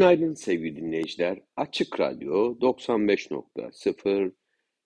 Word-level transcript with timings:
Günaydın 0.00 0.34
sevgili 0.34 0.76
dinleyiciler. 0.76 1.38
Açık 1.56 2.00
Radyo 2.00 2.58
95.0 2.58 4.32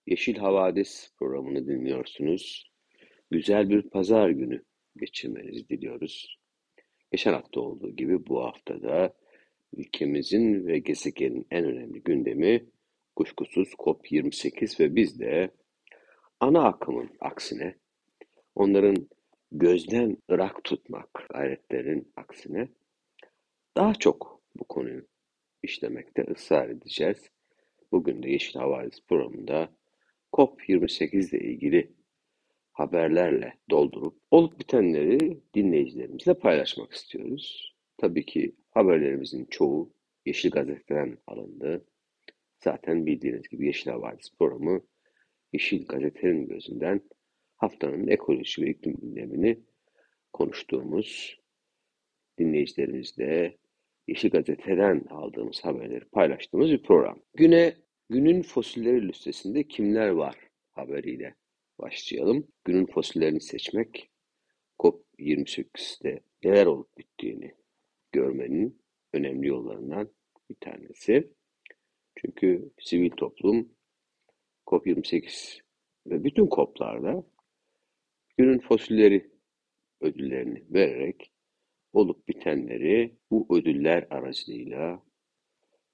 Yeşil 0.07 0.37
Havadis 0.37 1.13
programını 1.19 1.67
dinliyorsunuz. 1.67 2.73
Güzel 3.31 3.69
bir 3.69 3.83
pazar 3.83 4.31
günü 4.31 4.65
geçirmenizi 4.97 5.69
diliyoruz. 5.69 6.39
Geçen 7.11 7.33
hafta 7.33 7.61
olduğu 7.61 7.97
gibi 7.97 8.27
bu 8.27 8.45
haftada 8.45 9.15
ülkemizin 9.77 10.67
ve 10.67 10.79
gezegenin 10.79 11.47
en 11.51 11.65
önemli 11.65 12.03
gündemi 12.03 12.67
kuşkusuz 13.17 13.69
COP28 13.69 14.81
ve 14.81 14.97
biz 14.97 15.21
de 15.21 15.51
ana 16.41 16.65
akımın 16.65 17.11
aksine 17.21 17.75
onların 18.55 19.09
gözden 19.53 20.17
ırak 20.31 20.65
tutmak 20.65 21.09
gayretlerin 21.31 22.13
aksine 22.17 22.69
daha 23.77 23.95
çok 23.95 24.34
bu 24.57 24.65
konuyu 24.65 25.07
işlemekte 25.63 26.23
ısrar 26.23 26.69
edeceğiz. 26.69 27.31
Bugün 27.93 28.23
de 28.23 28.31
Yeşil 28.31 28.59
Havadis 28.61 29.01
programında 29.09 29.77
COP28 30.33 31.37
ile 31.37 31.45
ilgili 31.45 31.93
haberlerle 32.73 33.55
doldurup 33.71 34.19
olup 34.31 34.59
bitenleri 34.59 35.41
dinleyicilerimizle 35.55 36.35
paylaşmak 36.35 36.93
istiyoruz. 36.93 37.75
Tabii 37.97 38.27
ki 38.27 38.55
haberlerimizin 38.71 39.45
çoğu 39.45 39.93
Yeşil 40.27 40.51
Gazete'den 40.51 41.19
alındı. 41.27 41.87
Zaten 42.65 43.07
bildiğiniz 43.07 43.49
gibi 43.49 43.67
Yeşil 43.67 43.91
Havadis 43.91 44.37
programı 44.39 44.81
Yeşil 45.53 45.87
Gazete'nin 45.87 46.49
gözünden 46.49 47.01
haftanın 47.57 48.07
ekoloji 48.07 48.63
ve 48.63 48.71
iklim 48.71 48.97
gündemini 48.97 49.59
konuştuğumuz 50.33 51.39
dinleyicilerimizle 52.39 53.59
Yeşil 54.09 54.31
Gazete'den 54.31 55.05
aldığımız 55.11 55.61
haberleri 55.65 56.05
paylaştığımız 56.05 56.71
bir 56.71 56.83
program. 56.83 57.23
Güne 57.35 57.77
günün 58.11 58.43
fosilleri 58.43 59.09
listesinde 59.09 59.63
kimler 59.69 60.09
var 60.09 60.37
haberiyle 60.73 61.35
başlayalım. 61.79 62.47
Günün 62.65 62.87
fosillerini 62.87 63.41
seçmek 63.41 64.11
COP28'de 64.79 66.21
neler 66.45 66.67
olup 66.67 66.99
bittiğini 66.99 67.55
görmenin 68.13 68.83
önemli 69.13 69.49
yollarından 69.49 70.11
bir 70.51 70.57
tanesi. 70.61 71.31
Çünkü 72.17 72.71
sivil 72.81 73.11
toplum 73.11 73.69
COP28 74.67 75.61
ve 76.07 76.25
bütün 76.25 76.49
COP'larda 76.49 77.25
günün 78.37 78.59
fosilleri 78.59 79.31
ödüllerini 80.01 80.65
vererek 80.71 81.34
olup 81.95 82.29
bitenleri 82.29 83.15
bu 83.31 83.47
ödüller 83.51 84.07
aracılığıyla 84.11 85.03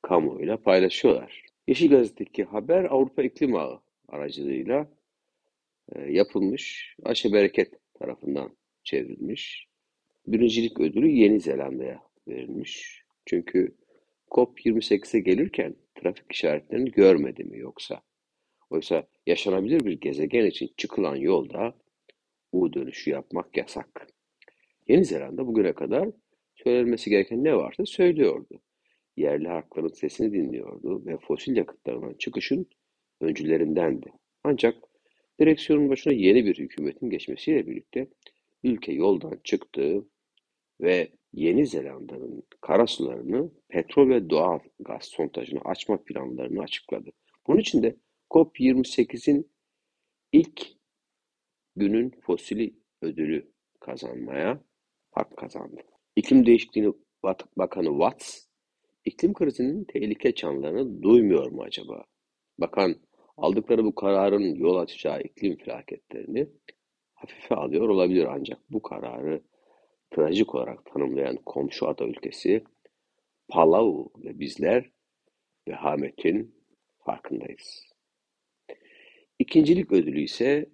kamuoyuyla 0.02 0.56
paylaşıyorlar. 0.56 1.44
Yeşil 1.68 1.90
Gazete'deki 1.90 2.44
haber 2.44 2.84
Avrupa 2.84 3.22
İklim 3.22 3.56
Ağı 3.56 3.80
aracılığıyla 4.08 4.90
e, 5.92 6.12
yapılmış, 6.12 6.96
Aşe 7.04 7.32
Bereket 7.32 7.94
tarafından 7.94 8.56
çevrilmiş. 8.84 9.68
Birincilik 10.26 10.80
ödülü 10.80 11.08
Yeni 11.08 11.40
Zelanda'ya 11.40 12.02
verilmiş. 12.28 13.02
Çünkü 13.26 13.76
COP28'e 14.30 15.20
gelirken 15.20 15.76
trafik 15.94 16.32
işaretlerini 16.32 16.90
görmedi 16.90 17.44
mi 17.44 17.58
yoksa? 17.58 18.02
Oysa 18.70 19.06
yaşanabilir 19.26 19.84
bir 19.84 20.00
gezegen 20.00 20.46
için 20.46 20.70
çıkılan 20.76 21.16
yolda 21.16 21.74
U 22.52 22.72
dönüşü 22.72 23.10
yapmak 23.10 23.56
yasak. 23.56 24.09
Yeni 24.90 25.04
Zelanda 25.04 25.46
bugüne 25.46 25.72
kadar 25.72 26.08
söylenmesi 26.54 27.10
gereken 27.10 27.44
ne 27.44 27.56
varsa 27.56 27.86
söylüyordu. 27.86 28.60
Yerli 29.16 29.48
halkların 29.48 29.88
sesini 29.88 30.32
dinliyordu 30.32 31.06
ve 31.06 31.18
fosil 31.18 31.56
yakıtlarından 31.56 32.14
çıkışın 32.14 32.66
öncülerindendi. 33.20 34.12
Ancak 34.44 34.74
direksiyonun 35.40 35.90
başına 35.90 36.12
yeni 36.12 36.44
bir 36.44 36.58
hükümetin 36.58 37.10
geçmesiyle 37.10 37.66
birlikte 37.66 38.08
ülke 38.64 38.92
yoldan 38.92 39.40
çıktı 39.44 40.04
ve 40.80 41.08
Yeni 41.32 41.66
Zelanda'nın 41.66 42.42
karasularını 42.60 43.50
petrol 43.68 44.08
ve 44.08 44.30
doğal 44.30 44.58
gaz 44.80 45.04
sontajını 45.04 45.60
açma 45.60 46.04
planlarını 46.04 46.62
açıkladı. 46.62 47.10
Bunun 47.46 47.58
için 47.58 47.82
de 47.82 47.96
COP28'in 48.30 49.50
ilk 50.32 50.66
günün 51.76 52.10
fosili 52.10 52.74
ödülü 53.02 53.52
kazanmaya 53.80 54.69
hak 55.10 55.36
kazandı. 55.36 55.80
İklim 56.16 56.46
Değişikliği 56.46 56.92
Bakanı 57.56 57.88
Watts, 57.88 58.46
iklim 59.04 59.34
krizinin 59.34 59.84
tehlike 59.84 60.34
çanlarını 60.34 61.02
duymuyor 61.02 61.50
mu 61.50 61.62
acaba? 61.62 62.04
Bakan 62.58 62.96
aldıkları 63.36 63.84
bu 63.84 63.94
kararın 63.94 64.54
yol 64.54 64.76
açacağı 64.76 65.20
iklim 65.22 65.56
felaketlerini 65.56 66.48
hafife 67.14 67.54
alıyor 67.54 67.88
olabilir 67.88 68.26
ancak 68.30 68.58
bu 68.70 68.82
kararı 68.82 69.42
trajik 70.10 70.54
olarak 70.54 70.84
tanımlayan 70.84 71.36
komşu 71.36 71.88
ada 71.88 72.04
ülkesi 72.04 72.64
Palau 73.48 74.12
ve 74.24 74.38
bizler 74.38 74.90
vehametin 75.68 76.54
farkındayız. 76.98 77.84
İkincilik 79.38 79.92
ödülü 79.92 80.22
ise 80.22 80.66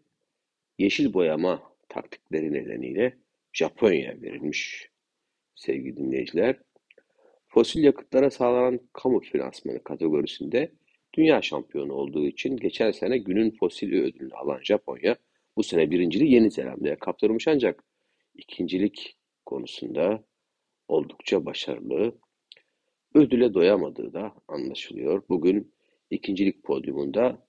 yeşil 0.79 1.13
boyama 1.13 1.73
taktikleri 1.89 2.53
nedeniyle 2.53 3.19
Japonya'ya 3.57 4.23
verilmiş 4.23 4.91
sevgili 5.55 5.97
dinleyiciler. 5.97 6.57
Fosil 7.49 7.85
yakıtlara 7.85 8.31
sağlanan 8.31 8.81
kamu 8.93 9.21
finansmanı 9.21 9.85
kategorisinde 9.85 10.73
dünya 11.15 11.43
şampiyonu 11.43 11.93
olduğu 11.93 12.27
için 12.27 12.57
geçen 12.57 12.91
sene 12.91 13.19
günün 13.19 13.51
fosil 13.51 13.93
ödülünü 13.93 14.35
alan 14.35 14.61
Japonya 14.63 15.17
bu 15.57 15.63
sene 15.63 15.91
birinciliği 15.91 16.33
Yeni 16.33 16.51
Zelanda'ya 16.51 16.99
kaptırmış 16.99 17.49
ancak 17.49 17.85
ikincilik 18.35 19.17
konusunda 19.47 20.25
oldukça 20.89 21.47
başarılı. 21.47 22.19
Ödüle 23.15 23.55
doyamadığı 23.55 24.13
da 24.13 24.35
anlaşılıyor. 24.49 25.23
Bugün 25.29 25.75
ikincilik 26.11 26.63
podyumunda 26.65 27.47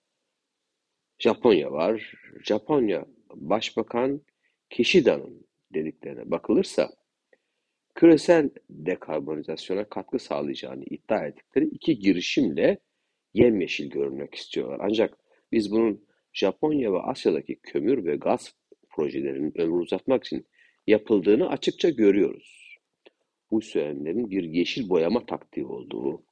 Japonya 1.19 1.71
var. 1.71 2.13
Japonya 2.43 3.05
Başbakan 3.35 4.21
Kishida'nın 4.69 5.46
dediklerine 5.73 6.31
bakılırsa 6.31 6.89
küresel 7.95 8.49
dekarbonizasyona 8.69 9.83
katkı 9.89 10.19
sağlayacağını 10.19 10.83
iddia 10.83 11.25
ettikleri 11.27 11.65
iki 11.65 11.99
girişimle 11.99 12.77
yemyeşil 13.33 13.89
görünmek 13.89 14.35
istiyorlar. 14.35 14.79
Ancak 14.81 15.17
biz 15.51 15.71
bunun 15.71 16.07
Japonya 16.33 16.93
ve 16.93 16.99
Asya'daki 16.99 17.55
kömür 17.55 18.05
ve 18.05 18.15
gaz 18.15 18.53
projelerinin 18.89 19.53
ömrü 19.57 19.81
uzatmak 19.81 20.23
için 20.23 20.45
yapıldığını 20.87 21.49
açıkça 21.49 21.89
görüyoruz. 21.89 22.77
Bu 23.51 23.61
söylemlerin 23.61 24.29
bir 24.29 24.43
yeşil 24.43 24.89
boyama 24.89 25.25
taktiği 25.25 25.65
olduğu, 25.65 26.23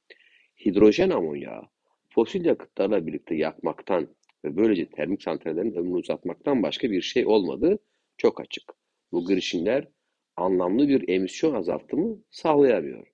hidrojen 0.66 1.10
amonyağı 1.10 1.62
fosil 2.08 2.44
yakıtlarla 2.44 3.06
birlikte 3.06 3.34
yakmaktan 3.34 4.08
ve 4.44 4.56
böylece 4.56 4.90
termik 4.90 5.22
santrallerin 5.22 5.74
ömrünü 5.74 5.96
uzatmaktan 5.96 6.62
başka 6.62 6.90
bir 6.90 7.02
şey 7.02 7.26
olmadığı 7.26 7.78
çok 8.18 8.40
açık. 8.40 8.85
Bu 9.12 9.26
girişimler 9.26 9.88
anlamlı 10.36 10.88
bir 10.88 11.08
emisyon 11.08 11.54
azaltımı 11.54 12.22
sağlayamıyor. 12.30 13.06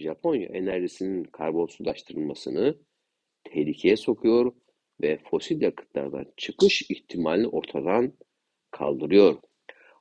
Japonya 0.00 0.48
enerjisinin 0.48 1.24
karbonsuzlaştırılmasını 1.24 2.78
tehlikeye 3.44 3.96
sokuyor 3.96 4.52
ve 5.02 5.18
fosil 5.30 5.62
yakıtlardan 5.62 6.32
çıkış 6.36 6.90
ihtimalini 6.90 7.48
ortadan 7.48 8.12
kaldırıyor. 8.70 9.36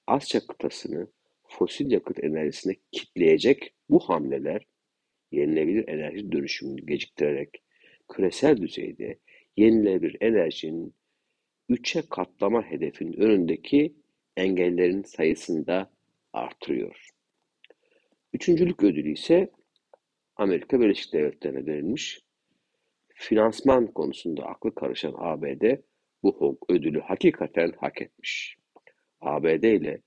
Asya 0.08 0.42
kıtasını 0.48 1.08
fosil 1.48 1.92
yakıt 1.92 2.24
enerjisine 2.24 2.76
kitleyecek 2.92 3.74
bu 3.90 4.00
hamleler 4.00 4.66
yenilebilir 5.32 5.88
enerji 5.88 6.32
dönüşümünü 6.32 6.86
geciktirerek 6.86 7.64
küresel 8.08 8.58
düzeyde 8.58 9.20
yenilenebilir 9.58 10.18
enerjinin 10.22 10.96
üçe 11.70 12.02
katlama 12.10 12.64
hedefinin 12.64 13.14
önündeki 13.14 13.96
engellerin 14.38 15.04
sayısını 15.04 15.68
da 15.68 15.92
artırıyor. 16.34 17.10
Üçüncülük 18.34 18.84
ödülü 18.84 19.12
ise 19.12 19.52
Amerika 20.36 20.82
Birleşik 20.82 21.14
Devletleri'ne 21.14 21.66
verilmiş. 21.66 22.22
Finansman 23.14 23.88
konusunda 23.88 24.46
aklı 24.46 24.76
karışan 24.76 25.14
ABD 25.18 25.78
bu 26.24 26.58
ödülü 26.70 27.00
hakikaten 27.00 27.74
hak 27.78 28.02
etmiş. 28.02 28.58
ABD 29.22 29.64
ile 29.64 30.02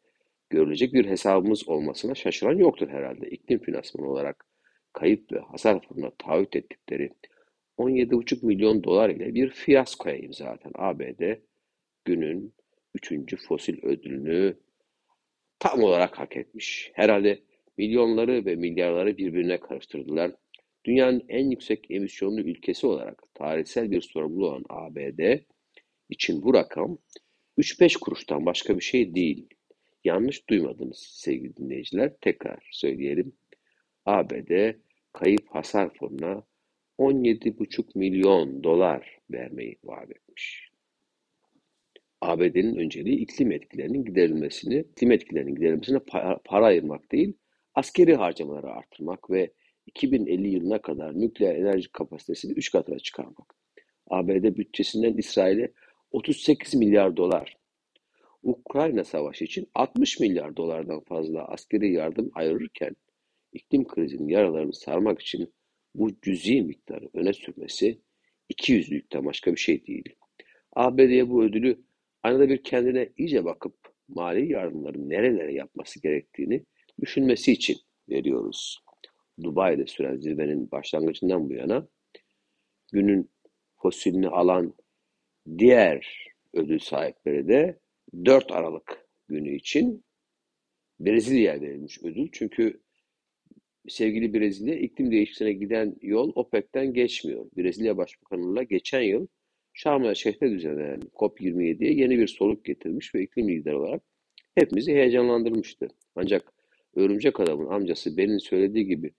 görülecek 0.50 0.92
bir 0.92 1.06
hesabımız 1.06 1.68
olmasına 1.68 2.14
şaşıran 2.14 2.58
yoktur 2.58 2.88
herhalde. 2.88 3.30
İklim 3.30 3.58
finansmanı 3.58 4.10
olarak 4.10 4.46
kayıp 4.92 5.32
ve 5.32 5.38
hasar 5.38 5.88
fonuna 5.88 6.10
taahhüt 6.18 6.56
ettikleri 6.56 7.10
17,5 7.78 8.46
milyon 8.46 8.84
dolar 8.84 9.10
ile 9.10 9.34
bir 9.34 9.50
fiyaskoya 9.50 10.16
imza 10.16 10.46
atan 10.46 10.72
ABD 10.74 11.38
günün 12.04 12.54
3. 12.94 13.36
fosil 13.48 13.82
ödülünü 13.82 14.56
tam 15.58 15.82
olarak 15.82 16.18
hak 16.18 16.36
etmiş. 16.36 16.90
Herhalde 16.94 17.42
milyonları 17.78 18.46
ve 18.46 18.56
milyarları 18.56 19.16
birbirine 19.16 19.60
karıştırdılar. 19.60 20.32
Dünyanın 20.84 21.24
en 21.28 21.50
yüksek 21.50 21.90
emisyonlu 21.90 22.40
ülkesi 22.40 22.86
olarak 22.86 23.22
tarihsel 23.34 23.90
bir 23.90 24.00
sorumlu 24.00 24.46
olan 24.46 24.64
ABD 24.68 25.38
için 26.08 26.42
bu 26.42 26.54
rakam 26.54 26.98
3-5 27.58 27.98
kuruştan 27.98 28.46
başka 28.46 28.76
bir 28.76 28.84
şey 28.84 29.14
değil. 29.14 29.48
Yanlış 30.04 30.48
duymadınız 30.48 30.98
sevgili 30.98 31.56
dinleyiciler. 31.56 32.16
Tekrar 32.20 32.68
söyleyelim. 32.72 33.32
ABD 34.06 34.74
kayıp 35.12 35.46
hasar 35.50 35.94
fonuna 35.94 36.42
17,5 36.98 37.98
milyon 37.98 38.64
dolar 38.64 39.18
vermeyi 39.30 39.78
vaat 39.84 40.10
etmiş. 40.10 40.69
ABD'nin 42.20 42.76
önceliği 42.76 43.18
iklim 43.18 43.52
etkilerinin 43.52 44.04
giderilmesini, 44.04 44.78
iklim 44.78 45.12
etkilerinin 45.12 45.54
giderilmesine 45.54 45.98
para, 45.98 46.40
para 46.44 46.66
ayırmak 46.66 47.12
değil, 47.12 47.32
askeri 47.74 48.14
harcamaları 48.14 48.70
artırmak 48.70 49.30
ve 49.30 49.52
2050 49.86 50.48
yılına 50.48 50.82
kadar 50.82 51.20
nükleer 51.20 51.54
enerji 51.54 51.92
kapasitesini 51.92 52.52
3 52.52 52.72
katına 52.72 52.98
çıkarmak. 52.98 53.54
ABD 54.10 54.56
bütçesinden 54.56 55.12
İsrail'e 55.12 55.72
38 56.12 56.74
milyar 56.74 57.16
dolar, 57.16 57.56
Ukrayna 58.42 59.04
Savaşı 59.04 59.44
için 59.44 59.68
60 59.74 60.20
milyar 60.20 60.56
dolardan 60.56 61.00
fazla 61.00 61.44
askeri 61.44 61.92
yardım 61.92 62.30
ayırırken 62.34 62.96
iklim 63.52 63.86
krizinin 63.86 64.28
yaralarını 64.28 64.72
sarmak 64.72 65.20
için 65.20 65.52
bu 65.94 66.20
cüzi 66.22 66.62
miktarı 66.62 67.10
öne 67.14 67.32
sürmesi 67.32 68.00
iki 68.48 68.72
yüzlülükten 68.72 69.24
başka 69.24 69.52
bir 69.52 69.60
şey 69.60 69.86
değil. 69.86 70.14
ABD'ye 70.72 71.28
bu 71.30 71.44
ödülü 71.44 71.78
arada 72.22 72.48
bir 72.48 72.62
kendine 72.62 73.08
iyice 73.16 73.44
bakıp 73.44 73.74
mali 74.08 74.52
yardımları 74.52 75.08
nerelere 75.08 75.54
yapması 75.54 76.02
gerektiğini 76.02 76.64
düşünmesi 77.00 77.52
için 77.52 77.76
veriyoruz. 78.08 78.78
Dubai'de 79.42 79.86
süren 79.86 80.16
zirvenin 80.16 80.70
başlangıcından 80.70 81.48
bu 81.48 81.54
yana 81.54 81.88
günün 82.92 83.30
fosilini 83.76 84.28
alan 84.28 84.74
diğer 85.58 86.26
ödül 86.52 86.78
sahipleri 86.78 87.48
de 87.48 87.80
4 88.24 88.52
Aralık 88.52 89.06
günü 89.28 89.54
için 89.54 90.04
Brezilya'ya 91.00 91.60
verilmiş 91.60 92.02
ödül. 92.02 92.28
Çünkü 92.32 92.80
sevgili 93.88 94.34
Brezilya 94.34 94.74
iklim 94.74 95.10
değişikliğine 95.10 95.52
giden 95.52 95.96
yol 96.02 96.32
OPEC'ten 96.34 96.94
geçmiyor. 96.94 97.46
Brezilya 97.56 97.96
Başbakanı'yla 97.96 98.62
geçen 98.62 99.00
yıl 99.00 99.26
Şarm 99.82 100.04
El 100.04 100.14
Şeyh'te 100.14 100.50
düzenlenen 100.50 101.00
COP27'ye 101.00 101.92
yeni 101.92 102.18
bir 102.18 102.26
soluk 102.26 102.64
getirmiş 102.64 103.14
ve 103.14 103.22
iklim 103.22 103.48
lideri 103.48 103.76
olarak 103.76 104.02
hepimizi 104.54 104.92
heyecanlandırmıştı. 104.92 105.88
Ancak 106.14 106.52
örümcek 106.94 107.40
adamın 107.40 107.66
amcası 107.66 108.16
Ben'in 108.16 108.38
söylediği 108.38 108.86
gibi 108.86 109.12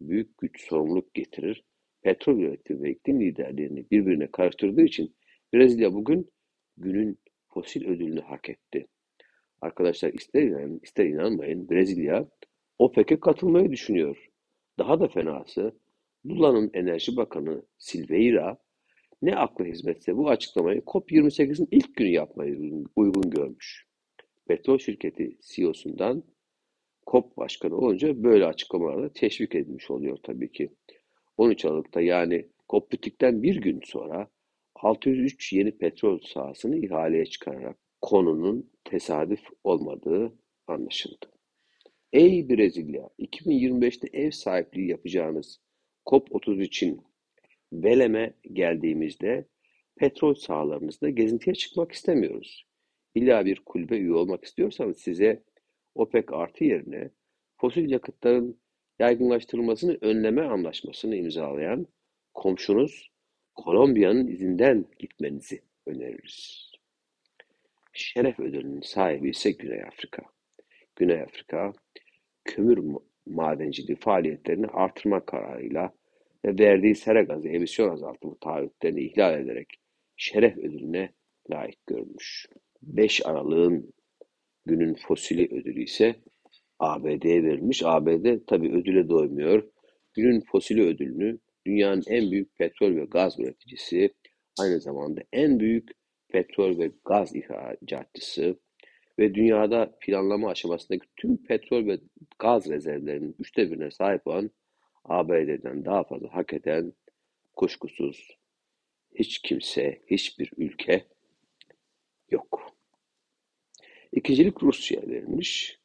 büyük 0.00 0.38
güç 0.38 0.68
sorumluluk 0.68 1.14
getirir. 1.14 1.64
Petrol 2.02 2.38
üretimi 2.38 2.82
ve 2.82 2.90
iklim 2.90 3.20
liderlerini 3.20 3.90
birbirine 3.90 4.30
karıştırdığı 4.30 4.82
için 4.82 5.16
Brezilya 5.54 5.94
bugün 5.94 6.30
günün 6.76 7.18
fosil 7.48 7.86
ödülünü 7.86 8.20
hak 8.20 8.50
etti. 8.50 8.86
Arkadaşlar 9.60 10.12
ister 10.12 10.42
inanın 10.42 10.80
ister 10.82 11.06
inanmayın 11.06 11.70
Brezilya 11.70 12.28
OPEC'e 12.78 13.20
katılmayı 13.20 13.70
düşünüyor. 13.72 14.28
Daha 14.78 15.00
da 15.00 15.08
fenası 15.08 15.72
Lula'nın 16.26 16.70
Enerji 16.74 17.16
Bakanı 17.16 17.62
Silveira 17.78 18.58
ne 19.22 19.36
akla 19.36 19.64
hizmetse 19.64 20.16
bu 20.16 20.28
açıklamayı 20.28 20.80
COP28'in 20.80 21.68
ilk 21.70 21.96
günü 21.96 22.08
yapmayı 22.08 22.84
uygun 22.96 23.30
görmüş. 23.30 23.86
Petrol 24.46 24.78
şirketi 24.78 25.38
CEO'sundan 25.40 26.24
COP 27.06 27.36
başkanı 27.36 27.76
olunca 27.76 28.22
böyle 28.22 28.46
açıklamalarla 28.46 29.12
teşvik 29.12 29.54
edilmiş 29.54 29.90
oluyor 29.90 30.18
tabii 30.22 30.52
ki. 30.52 30.72
13 31.36 31.64
Aralık'ta 31.64 32.00
yani 32.00 32.48
COP 32.68 32.92
bittikten 32.92 33.42
bir 33.42 33.60
gün 33.60 33.80
sonra 33.84 34.30
603 34.74 35.52
yeni 35.52 35.78
petrol 35.78 36.18
sahasını 36.20 36.76
ihaleye 36.76 37.26
çıkararak 37.26 37.78
konunun 38.00 38.70
tesadüf 38.84 39.40
olmadığı 39.64 40.38
anlaşıldı. 40.66 41.26
Ey 42.12 42.48
Brezilya, 42.48 43.08
2025'te 43.18 44.18
ev 44.18 44.30
sahipliği 44.30 44.88
yapacağınız 44.88 45.60
COP30 46.06 46.62
için 46.62 47.02
Belem'e 47.72 48.34
geldiğimizde 48.52 49.44
petrol 49.96 50.34
sahalarımızda 50.34 51.10
gezintiye 51.10 51.54
çıkmak 51.54 51.92
istemiyoruz. 51.92 52.66
İlla 53.14 53.46
bir 53.46 53.60
kulübe 53.66 53.96
üye 53.96 54.12
olmak 54.12 54.44
istiyorsanız 54.44 54.98
size 54.98 55.42
OPEC 55.94 56.24
artı 56.32 56.64
yerine 56.64 57.10
fosil 57.56 57.90
yakıtların 57.90 58.60
yaygınlaştırılmasını 58.98 59.98
önleme 60.00 60.42
anlaşmasını 60.42 61.16
imzalayan 61.16 61.86
komşunuz 62.34 63.10
Kolombiya'nın 63.54 64.26
izinden 64.26 64.84
gitmenizi 64.98 65.62
öneririz. 65.86 66.70
Şeref 67.92 68.40
ödülünün 68.40 68.80
sahibi 68.80 69.30
ise 69.30 69.50
Güney 69.50 69.82
Afrika. 69.82 70.22
Güney 70.96 71.22
Afrika, 71.22 71.72
kömür 72.44 72.96
madenciliği 73.26 73.96
faaliyetlerini 73.96 74.66
artırma 74.66 75.26
kararıyla 75.26 75.92
ve 76.44 76.64
verdiği 76.64 76.94
sera 76.94 77.22
gazı 77.22 77.48
emisyon 77.48 77.90
azaltımı 77.90 78.38
taahhütlerini 78.40 79.00
ihlal 79.00 79.40
ederek 79.40 79.68
şeref 80.16 80.58
ödülüne 80.58 81.12
layık 81.50 81.86
görmüş. 81.86 82.46
5 82.82 83.26
Aralık'ın 83.26 83.92
günün 84.66 84.94
fosili 84.94 85.44
ödülü 85.44 85.82
ise 85.82 86.14
ABD'ye 86.78 87.44
verilmiş. 87.44 87.82
ABD 87.84 88.46
tabi 88.46 88.72
ödüle 88.72 89.08
doymuyor. 89.08 89.70
Günün 90.14 90.40
fosili 90.40 90.82
ödülünü 90.82 91.38
dünyanın 91.66 92.02
en 92.06 92.30
büyük 92.30 92.56
petrol 92.56 92.96
ve 92.96 93.04
gaz 93.04 93.40
üreticisi, 93.40 94.14
aynı 94.60 94.80
zamanda 94.80 95.20
en 95.32 95.60
büyük 95.60 95.90
petrol 96.28 96.78
ve 96.78 96.90
gaz 97.04 97.36
ihracatçısı 97.36 98.58
ve 99.18 99.34
dünyada 99.34 99.96
planlama 100.00 100.50
aşamasındaki 100.50 101.06
tüm 101.16 101.36
petrol 101.36 101.86
ve 101.86 101.98
gaz 102.38 102.70
rezervlerinin 102.70 103.36
üçte 103.38 103.70
birine 103.70 103.90
sahip 103.90 104.26
olan 104.26 104.50
ABD'den 105.08 105.84
daha 105.84 106.04
fazla 106.04 106.34
hak 106.34 106.52
eden 106.52 106.92
kuşkusuz 107.56 108.38
hiç 109.14 109.38
kimse, 109.38 110.02
hiçbir 110.06 110.52
ülke 110.56 111.04
yok. 112.30 112.76
İkincilik 114.12 114.62
Rusya 114.62 115.02
verilmiş. 115.02 115.78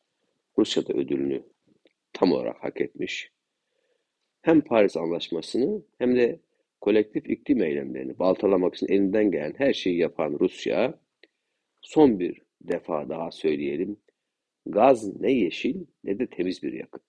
Rusya 0.57 0.87
da 0.87 0.93
ödülünü 0.93 1.43
tam 2.13 2.31
olarak 2.31 2.63
hak 2.63 2.81
etmiş. 2.81 3.31
Hem 4.41 4.61
Paris 4.61 4.97
Anlaşması'nı 4.97 5.83
hem 5.97 6.15
de 6.15 6.39
kolektif 6.81 7.29
iklim 7.29 7.63
eylemlerini 7.63 8.19
baltalamak 8.19 8.75
için 8.75 8.87
elinden 8.87 9.31
gelen 9.31 9.53
her 9.57 9.73
şeyi 9.73 9.97
yapan 9.97 10.37
Rusya, 10.39 10.99
son 11.81 12.19
bir 12.19 12.41
defa 12.61 13.09
daha 13.09 13.31
söyleyelim, 13.31 13.97
gaz 14.65 15.21
ne 15.21 15.31
yeşil 15.31 15.85
ne 16.03 16.19
de 16.19 16.27
temiz 16.27 16.63
bir 16.63 16.73
yakıt, 16.73 17.03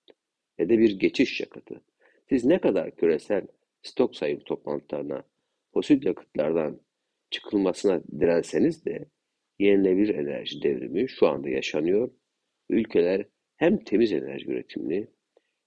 ne 0.58 0.68
de 0.68 0.78
bir 0.78 0.98
geçiş 0.98 1.40
yakıtı. 1.40 1.80
Siz 2.28 2.44
ne 2.44 2.60
kadar 2.60 2.96
küresel 2.96 3.46
stok 3.82 4.16
sayım 4.16 4.40
toplantılarına 4.40 5.24
fosil 5.74 6.06
yakıtlardan 6.06 6.80
çıkılmasına 7.30 8.02
direnseniz 8.20 8.84
de 8.84 9.08
yenilebilir 9.58 10.14
enerji 10.14 10.62
devrimi 10.62 11.08
şu 11.08 11.26
anda 11.28 11.48
yaşanıyor. 11.48 12.10
Ülkeler 12.68 13.26
hem 13.56 13.84
temiz 13.84 14.12
enerji 14.12 14.50
üretimini 14.50 15.06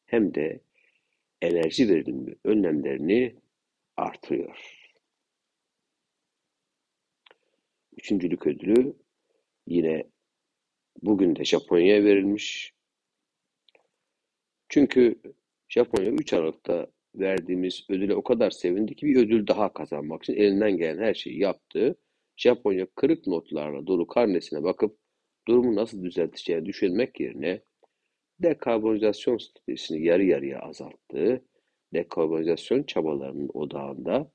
hem 0.05 0.33
de 0.33 0.59
enerji 1.41 1.89
verilimi 1.89 2.35
önlemlerini 2.43 3.35
artırıyor. 3.97 4.77
Üçüncülük 7.97 8.47
ödülü 8.47 8.93
yine 9.67 10.03
bugün 11.01 11.35
de 11.35 11.45
Japonya'ya 11.45 12.03
verilmiş. 12.03 12.73
Çünkü 14.69 15.15
Japonya 15.69 16.11
3 16.11 16.33
Aralık'ta 16.33 16.87
verdiğimiz 17.15 17.85
ödüle 17.89 18.15
o 18.15 18.23
kadar 18.23 18.51
sevindi 18.51 18.95
ki 18.95 19.05
bir 19.05 19.15
ödül 19.15 19.47
daha 19.47 19.73
kazanmak 19.73 20.23
için 20.23 20.33
elinden 20.33 20.77
gelen 20.77 21.03
her 21.03 21.13
şeyi 21.13 21.39
yaptı. 21.39 21.95
Japonya 22.37 22.87
kırık 22.95 23.27
notlarla 23.27 23.87
dolu 23.87 24.07
karnesine 24.07 24.63
bakıp 24.63 24.97
durumu 25.47 25.75
nasıl 25.75 26.03
düzelteceğini 26.03 26.65
düşünmek 26.65 27.19
yerine 27.19 27.61
dekarbonizasyon 28.39 29.37
stratejisini 29.37 30.05
yarı 30.05 30.23
yarıya 30.23 30.59
azalttığı, 30.59 31.45
dekarbonizasyon 31.93 32.83
çabalarının 32.83 33.49
odağında 33.53 34.31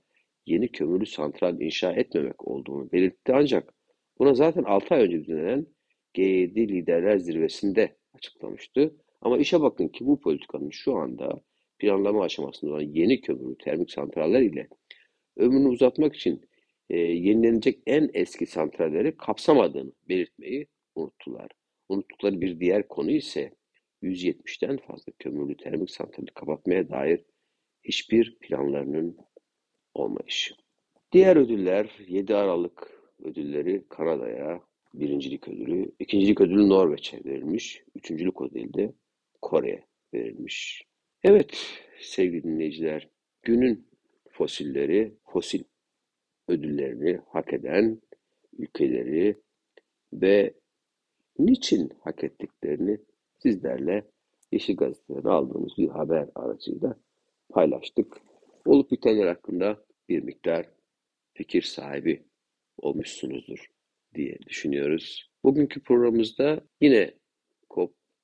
yeni 0.47 0.69
kömürlü 0.73 1.07
santral 1.07 1.61
inşa 1.61 1.93
etmemek 1.93 2.49
olduğunu 2.49 2.93
belirtti 2.93 3.33
ancak 3.35 3.75
buna 4.19 4.35
zaten 4.35 4.63
6 4.63 4.95
ay 4.95 5.03
önce 5.03 5.21
düzenlenen 5.21 5.67
G7 6.15 6.69
Liderler 6.69 7.19
Zirvesi'nde 7.19 7.97
açıklamıştı. 8.15 8.97
Ama 9.23 9.39
işe 9.39 9.61
bakın 9.61 9.89
ki 9.89 10.07
bu 10.07 10.21
politikanın 10.21 10.71
şu 10.71 10.97
anda 10.97 11.41
planlama 11.79 12.25
aşamasında 12.25 12.71
olan 12.71 12.81
yeni 12.81 13.21
kömürlü 13.21 13.59
termik 13.59 13.91
santraller 13.91 14.41
ile 14.41 14.69
ömrünü 15.37 15.69
uzatmak 15.69 16.17
için 16.17 16.41
e, 16.91 16.99
yenilenecek 16.99 17.79
en 17.87 18.11
eski 18.15 18.47
santralleri 18.47 19.17
kapsamadığını 19.17 19.93
belirtmeyi 20.09 20.67
unuttular. 20.95 21.49
Unuttukları 21.89 22.41
bir 22.41 22.61
diğer 22.61 22.89
konu 22.89 23.11
ise 23.11 23.53
170'ten 24.03 24.77
fazla 24.77 25.13
kömürlü 25.19 25.57
termik 25.57 25.91
santrali 25.91 26.31
kapatmaya 26.35 26.89
dair 26.89 27.25
hiçbir 27.83 28.37
planlarının 28.41 29.17
olmayışı. 29.95 30.55
Diğer 31.13 31.37
ödüller 31.37 31.91
7 32.09 32.35
Aralık 32.35 33.03
ödülleri 33.25 33.85
Kanada'ya 33.89 34.61
birincilik 34.95 35.49
ödülü, 35.49 35.93
ikincilik 35.99 36.41
ödülü 36.41 36.69
Norveç'e 36.69 37.25
verilmiş, 37.25 37.83
üçüncülük 37.95 38.43
ödülü 38.43 38.75
de 38.75 38.93
Kore'ye 39.43 39.87
verilmiş. 40.15 40.87
Evet 41.23 41.57
sevgili 42.01 42.43
dinleyiciler, 42.43 43.09
günün 43.43 43.89
fosilleri, 44.31 45.15
fosil 45.25 45.65
ödüllerini 46.49 47.21
hak 47.29 47.53
eden 47.53 48.01
ülkeleri 48.59 49.37
ve 50.13 50.55
niçin 51.39 51.93
hak 52.01 52.25
ettiklerini 52.25 52.99
sizlerle 53.39 54.05
Yeşil 54.53 54.77
Gazete'den 54.77 55.29
aldığımız 55.29 55.73
bir 55.79 55.89
haber 55.89 56.29
aracıyla 56.35 56.97
paylaştık. 57.49 58.17
Olup 58.65 58.91
bitenler 58.91 59.27
hakkında 59.27 59.85
bir 60.09 60.23
miktar 60.23 60.67
fikir 61.35 61.63
sahibi 61.63 62.23
olmuşsunuzdur 62.79 63.71
diye 64.15 64.39
düşünüyoruz. 64.47 65.31
Bugünkü 65.45 65.83
programımızda 65.83 66.61
yine 66.81 67.15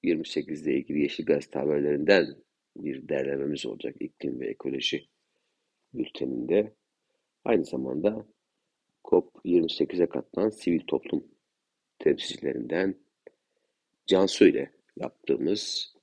COP28 0.04 0.62
ile 0.62 0.74
ilgili 0.74 1.00
Yeşil 1.02 1.24
Gazete 1.26 1.58
haberlerinden 1.58 2.36
bir 2.76 3.08
derlememiz 3.08 3.66
olacak 3.66 3.96
iklim 4.00 4.40
ve 4.40 4.46
ekoloji 4.46 5.08
bülteninde. 5.94 6.74
Aynı 7.44 7.64
zamanda 7.64 8.26
COP28'e 9.04 10.06
katılan 10.06 10.48
sivil 10.48 10.80
toplum 10.86 11.24
temsilcilerinden 11.98 12.94
Cansu 14.06 14.46
ile 14.46 14.72
yaptığımız 14.96 15.94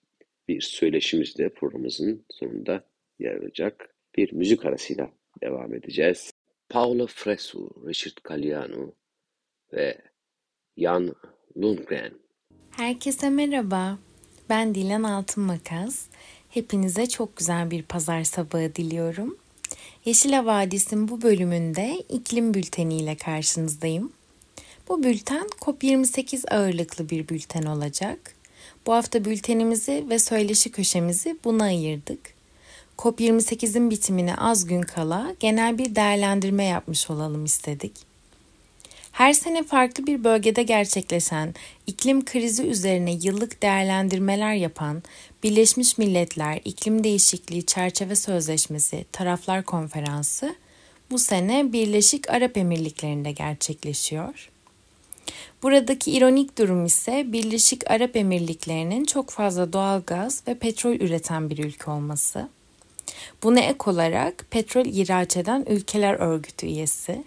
bir 0.47 0.61
söyleşimizde 0.61 1.49
programımızın 1.49 2.25
sonunda 2.29 2.87
yer 3.19 3.35
alacak. 3.35 3.95
Bir 4.17 4.33
müzik 4.33 4.65
arasıyla 4.65 5.11
devam 5.41 5.73
edeceğiz. 5.73 6.31
Paolo 6.69 7.07
Fresu, 7.07 7.69
Richard 7.87 8.17
Galliano 8.23 8.91
ve 9.73 9.97
Jan 10.77 11.15
Lundgren. 11.57 12.24
Herkese 12.77 13.29
merhaba. 13.29 13.97
Ben 14.49 14.75
Dilan 14.75 15.03
Altınmakas. 15.03 15.95
Hepinize 16.49 17.09
çok 17.09 17.35
güzel 17.35 17.71
bir 17.71 17.83
pazar 17.83 18.23
sabahı 18.23 18.75
diliyorum. 18.75 19.37
Yeşil 20.05 20.33
Havadis'in 20.33 21.07
bu 21.07 21.21
bölümünde 21.21 22.03
iklim 22.09 22.53
bülteni 22.53 22.97
ile 22.97 23.15
karşınızdayım. 23.17 24.11
Bu 24.89 25.03
bülten 25.03 25.47
COP28 25.61 26.49
ağırlıklı 26.55 27.09
bir 27.09 27.27
bülten 27.27 27.63
olacak. 27.63 28.35
Bu 28.85 28.93
hafta 28.93 29.25
bültenimizi 29.25 30.05
ve 30.09 30.19
söyleşi 30.19 30.71
köşemizi 30.71 31.37
buna 31.43 31.63
ayırdık. 31.63 32.19
COP28'in 32.97 33.89
bitimine 33.89 34.35
az 34.35 34.65
gün 34.65 34.81
kala 34.81 35.35
genel 35.39 35.77
bir 35.77 35.95
değerlendirme 35.95 36.63
yapmış 36.63 37.09
olalım 37.09 37.45
istedik. 37.45 38.14
Her 39.15 39.33
sene 39.33 39.63
farklı 39.63 40.07
bir 40.07 40.23
bölgede 40.23 40.63
gerçekleşen 40.63 41.53
iklim 41.87 42.25
krizi 42.25 42.63
üzerine 42.63 43.11
yıllık 43.11 43.61
değerlendirmeler 43.61 44.53
yapan 44.53 45.03
Birleşmiş 45.43 45.97
Milletler 45.97 46.61
İklim 46.65 47.03
Değişikliği 47.03 47.65
Çerçeve 47.65 48.15
Sözleşmesi 48.15 49.05
Taraflar 49.11 49.63
Konferansı 49.63 50.55
bu 51.11 51.19
sene 51.19 51.73
Birleşik 51.73 52.29
Arap 52.29 52.57
Emirlikleri'nde 52.57 53.31
gerçekleşiyor. 53.31 54.49
Buradaki 55.63 56.11
ironik 56.11 56.57
durum 56.57 56.85
ise 56.85 57.25
Birleşik 57.27 57.91
Arap 57.91 58.15
Emirlikleri'nin 58.15 59.05
çok 59.05 59.29
fazla 59.29 59.73
doğal 59.73 60.01
gaz 60.07 60.43
ve 60.47 60.55
petrol 60.55 60.95
üreten 60.95 61.49
bir 61.49 61.57
ülke 61.57 61.91
olması. 61.91 62.49
Buna 63.43 63.59
ek 63.59 63.79
olarak 63.85 64.45
petrol 64.49 64.85
ihraç 64.85 65.37
eden 65.37 65.65
ülkeler 65.69 66.13
örgütü 66.13 66.65
üyesi. 66.65 67.23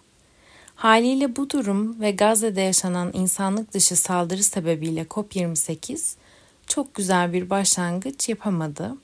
Haliyle 0.78 1.36
bu 1.36 1.50
durum 1.50 2.00
ve 2.00 2.10
Gazze'de 2.10 2.60
yaşanan 2.60 3.10
insanlık 3.12 3.72
dışı 3.74 3.96
saldırı 3.96 4.42
sebebiyle 4.42 5.02
COP28 5.02 6.14
çok 6.66 6.94
güzel 6.94 7.32
bir 7.32 7.50
başlangıç 7.50 8.28
yapamadı. 8.28 8.94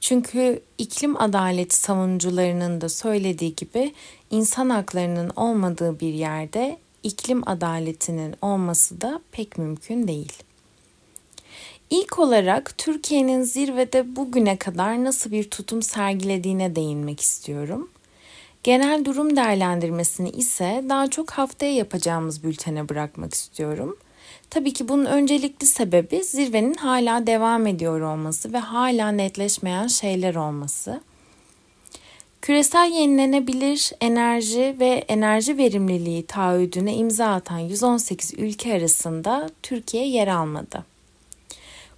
Çünkü 0.00 0.62
iklim 0.78 1.22
adaleti 1.22 1.76
savunucularının 1.76 2.80
da 2.80 2.88
söylediği 2.88 3.54
gibi 3.54 3.94
insan 4.30 4.70
haklarının 4.70 5.30
olmadığı 5.36 6.00
bir 6.00 6.14
yerde 6.14 6.76
iklim 7.02 7.48
adaletinin 7.48 8.34
olması 8.42 9.00
da 9.00 9.20
pek 9.32 9.58
mümkün 9.58 10.08
değil. 10.08 10.32
İlk 11.90 12.18
olarak 12.18 12.78
Türkiye'nin 12.78 13.42
zirvede 13.42 14.16
bugüne 14.16 14.56
kadar 14.56 15.04
nasıl 15.04 15.30
bir 15.30 15.50
tutum 15.50 15.82
sergilediğine 15.82 16.76
değinmek 16.76 17.20
istiyorum. 17.20 17.90
Genel 18.66 19.04
durum 19.04 19.36
değerlendirmesini 19.36 20.30
ise 20.30 20.84
daha 20.88 21.10
çok 21.10 21.30
haftaya 21.30 21.72
yapacağımız 21.74 22.44
bültene 22.44 22.88
bırakmak 22.88 23.34
istiyorum. 23.34 23.96
Tabii 24.50 24.72
ki 24.72 24.88
bunun 24.88 25.04
öncelikli 25.04 25.66
sebebi 25.66 26.24
zirvenin 26.24 26.74
hala 26.74 27.26
devam 27.26 27.66
ediyor 27.66 28.00
olması 28.00 28.52
ve 28.52 28.58
hala 28.58 29.10
netleşmeyen 29.10 29.86
şeyler 29.86 30.34
olması. 30.34 31.00
Küresel 32.42 32.90
yenilenebilir 32.92 33.92
enerji 34.00 34.76
ve 34.80 35.04
enerji 35.08 35.58
verimliliği 35.58 36.26
taahhüdüne 36.26 36.94
imza 36.94 37.26
atan 37.26 37.58
118 37.58 38.34
ülke 38.34 38.74
arasında 38.74 39.50
Türkiye 39.62 40.08
yer 40.08 40.28
almadı. 40.28 40.95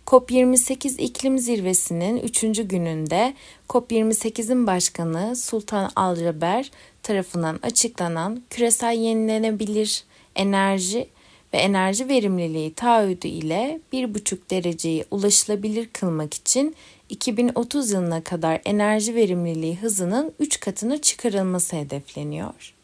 COP28 0.08 1.00
iklim 1.00 1.38
zirvesinin 1.38 2.16
3. 2.16 2.40
gününde 2.68 3.34
COP28'in 3.68 4.66
başkanı 4.66 5.36
Sultan 5.36 5.90
Aljaber 5.96 6.70
tarafından 7.02 7.58
açıklanan 7.62 8.42
küresel 8.50 8.92
yenilenebilir 8.92 10.04
enerji 10.36 11.08
ve 11.54 11.58
enerji 11.58 12.08
verimliliği 12.08 12.74
taahhüdü 12.74 13.26
ile 13.26 13.80
1,5 13.92 14.38
dereceyi 14.50 15.04
ulaşılabilir 15.10 15.88
kılmak 15.88 16.34
için 16.34 16.76
2030 17.08 17.90
yılına 17.90 18.24
kadar 18.24 18.60
enerji 18.64 19.14
verimliliği 19.14 19.76
hızının 19.76 20.32
3 20.38 20.60
katına 20.60 21.00
çıkarılması 21.00 21.76
hedefleniyor. 21.76 22.74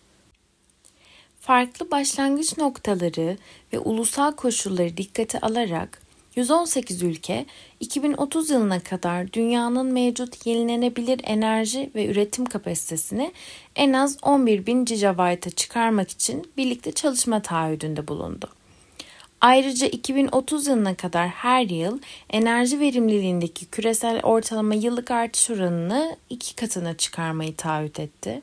Farklı 1.40 1.90
başlangıç 1.90 2.58
noktaları 2.58 3.36
ve 3.72 3.78
ulusal 3.78 4.32
koşulları 4.32 4.96
dikkate 4.96 5.40
alarak 5.40 6.03
118 6.36 7.02
ülke 7.02 7.46
2030 7.80 8.50
yılına 8.50 8.80
kadar 8.80 9.32
dünyanın 9.32 9.86
mevcut 9.86 10.46
yenilenebilir 10.46 11.20
enerji 11.24 11.90
ve 11.94 12.06
üretim 12.06 12.44
kapasitesini 12.44 13.32
en 13.76 13.92
az 13.92 14.18
11 14.22 14.66
bin 14.66 14.84
GW'a 14.84 15.40
çıkarmak 15.40 16.10
için 16.10 16.50
birlikte 16.56 16.92
çalışma 16.92 17.42
taahhüdünde 17.42 18.08
bulundu. 18.08 18.48
Ayrıca 19.40 19.86
2030 19.86 20.66
yılına 20.66 20.94
kadar 20.94 21.28
her 21.28 21.66
yıl 21.66 21.98
enerji 22.30 22.80
verimliliğindeki 22.80 23.66
küresel 23.66 24.20
ortalama 24.22 24.74
yıllık 24.74 25.10
artış 25.10 25.50
oranını 25.50 26.16
iki 26.30 26.56
katına 26.56 26.96
çıkarmayı 26.96 27.56
taahhüt 27.56 28.00
etti. 28.00 28.42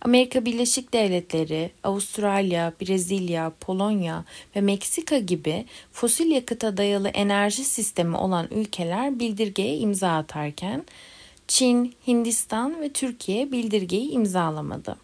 Amerika 0.00 0.44
Birleşik 0.44 0.92
Devletleri, 0.92 1.70
Avustralya, 1.84 2.72
Brezilya, 2.80 3.52
Polonya 3.60 4.24
ve 4.56 4.60
Meksika 4.60 5.18
gibi 5.18 5.64
fosil 5.92 6.30
yakıta 6.30 6.76
dayalı 6.76 7.08
enerji 7.08 7.64
sistemi 7.64 8.16
olan 8.16 8.48
ülkeler 8.50 9.18
bildirgeye 9.20 9.76
imza 9.76 10.16
atarken 10.16 10.84
Çin, 11.48 11.94
Hindistan 12.06 12.80
ve 12.80 12.92
Türkiye 12.92 13.52
bildirgeyi 13.52 14.10
imzalamadı. 14.10 14.96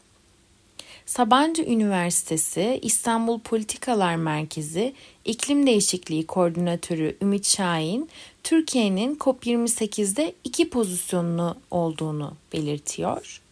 Sabancı 1.07 1.63
Üniversitesi 1.63 2.79
İstanbul 2.83 3.41
Politikalar 3.41 4.17
Merkezi 4.17 4.95
İklim 5.25 5.67
Değişikliği 5.67 6.27
Koordinatörü 6.27 7.17
Ümit 7.23 7.47
Şahin, 7.47 8.09
Türkiye'nin 8.43 9.17
COP28'de 9.17 10.35
iki 10.45 10.71
pozisyonlu 10.71 11.57
olduğunu 11.71 12.35
belirtiyor. 12.53 13.43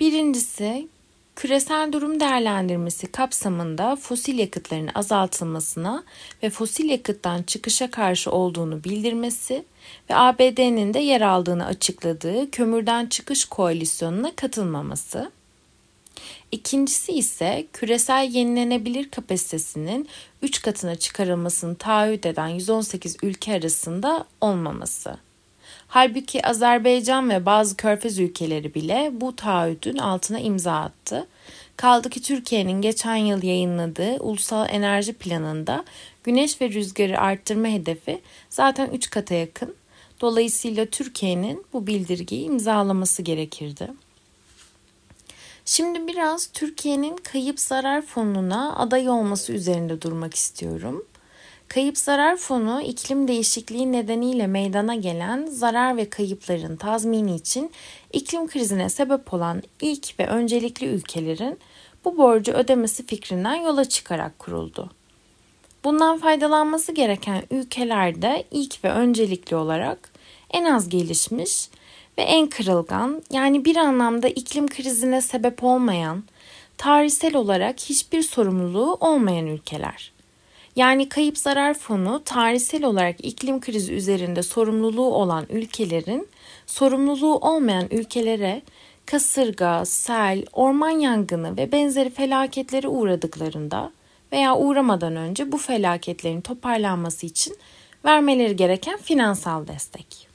Birincisi 0.00 0.88
küresel 1.36 1.92
durum 1.92 2.20
değerlendirmesi 2.20 3.06
kapsamında 3.06 3.96
fosil 3.96 4.38
yakıtların 4.38 4.90
azaltılmasına 4.94 6.04
ve 6.42 6.50
fosil 6.50 6.88
yakıttan 6.88 7.42
çıkışa 7.42 7.90
karşı 7.90 8.30
olduğunu 8.30 8.84
bildirmesi 8.84 9.64
ve 10.10 10.16
ABD'nin 10.16 10.94
de 10.94 10.98
yer 10.98 11.20
aldığını 11.20 11.66
açıkladığı 11.66 12.50
kömürden 12.50 13.06
çıkış 13.06 13.44
koalisyonuna 13.44 14.36
katılmaması. 14.36 15.30
İkincisi 16.52 17.12
ise 17.12 17.66
küresel 17.72 18.30
yenilenebilir 18.30 19.10
kapasitesinin 19.10 20.08
3 20.42 20.62
katına 20.62 20.96
çıkarılmasını 20.96 21.76
taahhüt 21.76 22.26
eden 22.26 22.48
118 22.48 23.16
ülke 23.22 23.52
arasında 23.54 24.26
olmaması. 24.40 25.18
Halbuki 25.88 26.46
Azerbaycan 26.46 27.30
ve 27.30 27.46
bazı 27.46 27.76
körfez 27.76 28.18
ülkeleri 28.18 28.74
bile 28.74 29.10
bu 29.12 29.36
taahhüdün 29.36 29.98
altına 29.98 30.38
imza 30.38 30.72
attı. 30.72 31.26
Kaldı 31.76 32.10
ki 32.10 32.22
Türkiye'nin 32.22 32.82
geçen 32.82 33.16
yıl 33.16 33.42
yayınladığı 33.42 34.16
Ulusal 34.20 34.66
Enerji 34.70 35.12
Planı'nda 35.12 35.84
güneş 36.24 36.60
ve 36.60 36.70
rüzgarı 36.70 37.20
arttırma 37.20 37.68
hedefi 37.68 38.20
zaten 38.50 38.90
3 38.90 39.10
kata 39.10 39.34
yakın. 39.34 39.74
Dolayısıyla 40.20 40.86
Türkiye'nin 40.86 41.64
bu 41.72 41.86
bildirgeyi 41.86 42.44
imzalaması 42.44 43.22
gerekirdi. 43.22 43.88
Şimdi 45.64 46.06
biraz 46.06 46.46
Türkiye'nin 46.46 47.16
kayıp 47.16 47.60
zarar 47.60 48.02
fonuna 48.02 48.76
aday 48.76 49.08
olması 49.08 49.52
üzerinde 49.52 50.02
durmak 50.02 50.34
istiyorum. 50.34 51.04
Kayıp 51.68 51.98
zarar 51.98 52.36
fonu 52.36 52.82
iklim 52.82 53.28
değişikliği 53.28 53.92
nedeniyle 53.92 54.46
meydana 54.46 54.94
gelen 54.94 55.46
zarar 55.46 55.96
ve 55.96 56.10
kayıpların 56.10 56.76
tazmini 56.76 57.34
için 57.34 57.70
iklim 58.12 58.46
krizine 58.46 58.88
sebep 58.88 59.34
olan 59.34 59.62
ilk 59.80 60.20
ve 60.20 60.26
öncelikli 60.26 60.86
ülkelerin 60.86 61.58
bu 62.04 62.18
borcu 62.18 62.52
ödemesi 62.52 63.06
fikrinden 63.06 63.54
yola 63.54 63.84
çıkarak 63.84 64.38
kuruldu. 64.38 64.90
Bundan 65.84 66.18
faydalanması 66.18 66.92
gereken 66.92 67.42
ülkelerde 67.50 68.44
ilk 68.50 68.84
ve 68.84 68.90
öncelikli 68.90 69.56
olarak 69.56 70.10
en 70.50 70.64
az 70.64 70.88
gelişmiş 70.88 71.68
ve 72.18 72.22
en 72.22 72.46
kırılgan 72.46 73.22
yani 73.30 73.64
bir 73.64 73.76
anlamda 73.76 74.28
iklim 74.28 74.68
krizine 74.68 75.20
sebep 75.20 75.64
olmayan, 75.64 76.24
tarihsel 76.78 77.36
olarak 77.36 77.80
hiçbir 77.80 78.22
sorumluluğu 78.22 78.94
olmayan 78.94 79.46
ülkeler. 79.46 80.15
Yani 80.76 81.08
kayıp 81.08 81.38
zarar 81.38 81.74
fonu 81.74 82.22
tarihsel 82.24 82.84
olarak 82.84 83.24
iklim 83.24 83.60
krizi 83.60 83.92
üzerinde 83.92 84.42
sorumluluğu 84.42 85.14
olan 85.14 85.46
ülkelerin 85.50 86.28
sorumluluğu 86.66 87.38
olmayan 87.38 87.86
ülkelere 87.90 88.62
kasırga, 89.06 89.84
sel, 89.84 90.44
orman 90.52 90.90
yangını 90.90 91.56
ve 91.56 91.72
benzeri 91.72 92.10
felaketlere 92.10 92.88
uğradıklarında 92.88 93.92
veya 94.32 94.56
uğramadan 94.56 95.16
önce 95.16 95.52
bu 95.52 95.58
felaketlerin 95.58 96.40
toparlanması 96.40 97.26
için 97.26 97.56
vermeleri 98.04 98.56
gereken 98.56 98.98
finansal 98.98 99.66
destek. 99.66 100.28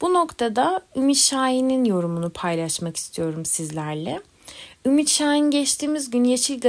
Bu 0.00 0.14
noktada 0.14 0.80
Ümit 0.96 1.16
Şahin'in 1.16 1.84
yorumunu 1.84 2.30
paylaşmak 2.30 2.96
istiyorum 2.96 3.44
sizlerle. 3.44 4.20
Ümit 4.86 5.10
Şahin 5.10 5.50
geçtiğimiz 5.50 6.10
gün 6.10 6.24
Yeşil 6.24 6.60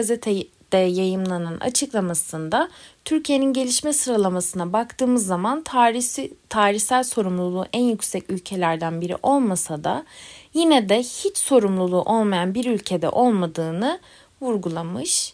Gazete'de 0.72 1.02
yayımlanan 1.02 1.58
açıklamasında 1.60 2.70
Türkiye'nin 3.06 3.54
gelişme 3.54 3.94
sıralamasına 3.94 4.74
baktığımız 4.74 5.26
zaman 5.26 5.64
tarihsi, 5.64 6.34
tarihsel 6.50 7.04
sorumluluğu 7.04 7.66
en 7.74 7.84
yüksek 7.84 8.30
ülkelerden 8.30 9.02
biri 9.02 9.16
olmasa 9.24 9.84
da 9.84 10.06
yine 10.54 10.90
de 10.90 11.00
hiç 11.00 11.38
sorumluluğu 11.38 12.02
olmayan 12.02 12.54
bir 12.54 12.66
ülkede 12.66 13.10
olmadığını 13.10 14.00
vurgulamış. 14.42 15.34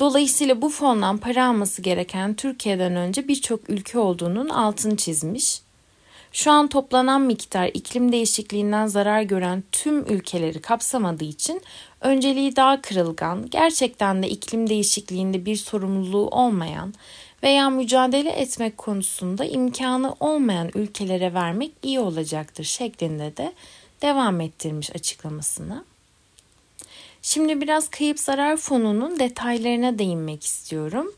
Dolayısıyla 0.00 0.62
bu 0.62 0.68
fondan 0.68 1.18
para 1.18 1.46
alması 1.46 1.82
gereken 1.82 2.34
Türkiye'den 2.34 2.96
önce 2.96 3.28
birçok 3.28 3.70
ülke 3.70 3.98
olduğunun 3.98 4.48
altını 4.48 4.96
çizmiş. 4.96 5.62
Şu 6.32 6.50
an 6.50 6.68
toplanan 6.68 7.20
miktar 7.20 7.70
iklim 7.74 8.12
değişikliğinden 8.12 8.86
zarar 8.86 9.22
gören 9.22 9.64
tüm 9.72 10.06
ülkeleri 10.06 10.60
kapsamadığı 10.60 11.24
için 11.24 11.62
önceliği 12.00 12.56
daha 12.56 12.82
kırılgan, 12.82 13.50
gerçekten 13.50 14.22
de 14.22 14.28
iklim 14.28 14.68
değişikliğinde 14.68 15.44
bir 15.44 15.56
sorumluluğu 15.56 16.28
olmayan 16.28 16.94
veya 17.42 17.70
mücadele 17.70 18.30
etmek 18.30 18.78
konusunda 18.78 19.44
imkanı 19.44 20.14
olmayan 20.20 20.70
ülkelere 20.74 21.34
vermek 21.34 21.72
iyi 21.82 22.00
olacaktır 22.00 22.64
şeklinde 22.64 23.36
de 23.36 23.52
devam 24.02 24.40
ettirmiş 24.40 24.90
açıklamasını. 24.90 25.84
Şimdi 27.22 27.60
biraz 27.60 27.88
kayıp 27.88 28.20
zarar 28.20 28.56
fonunun 28.56 29.18
detaylarına 29.18 29.98
değinmek 29.98 30.44
istiyorum. 30.44 31.12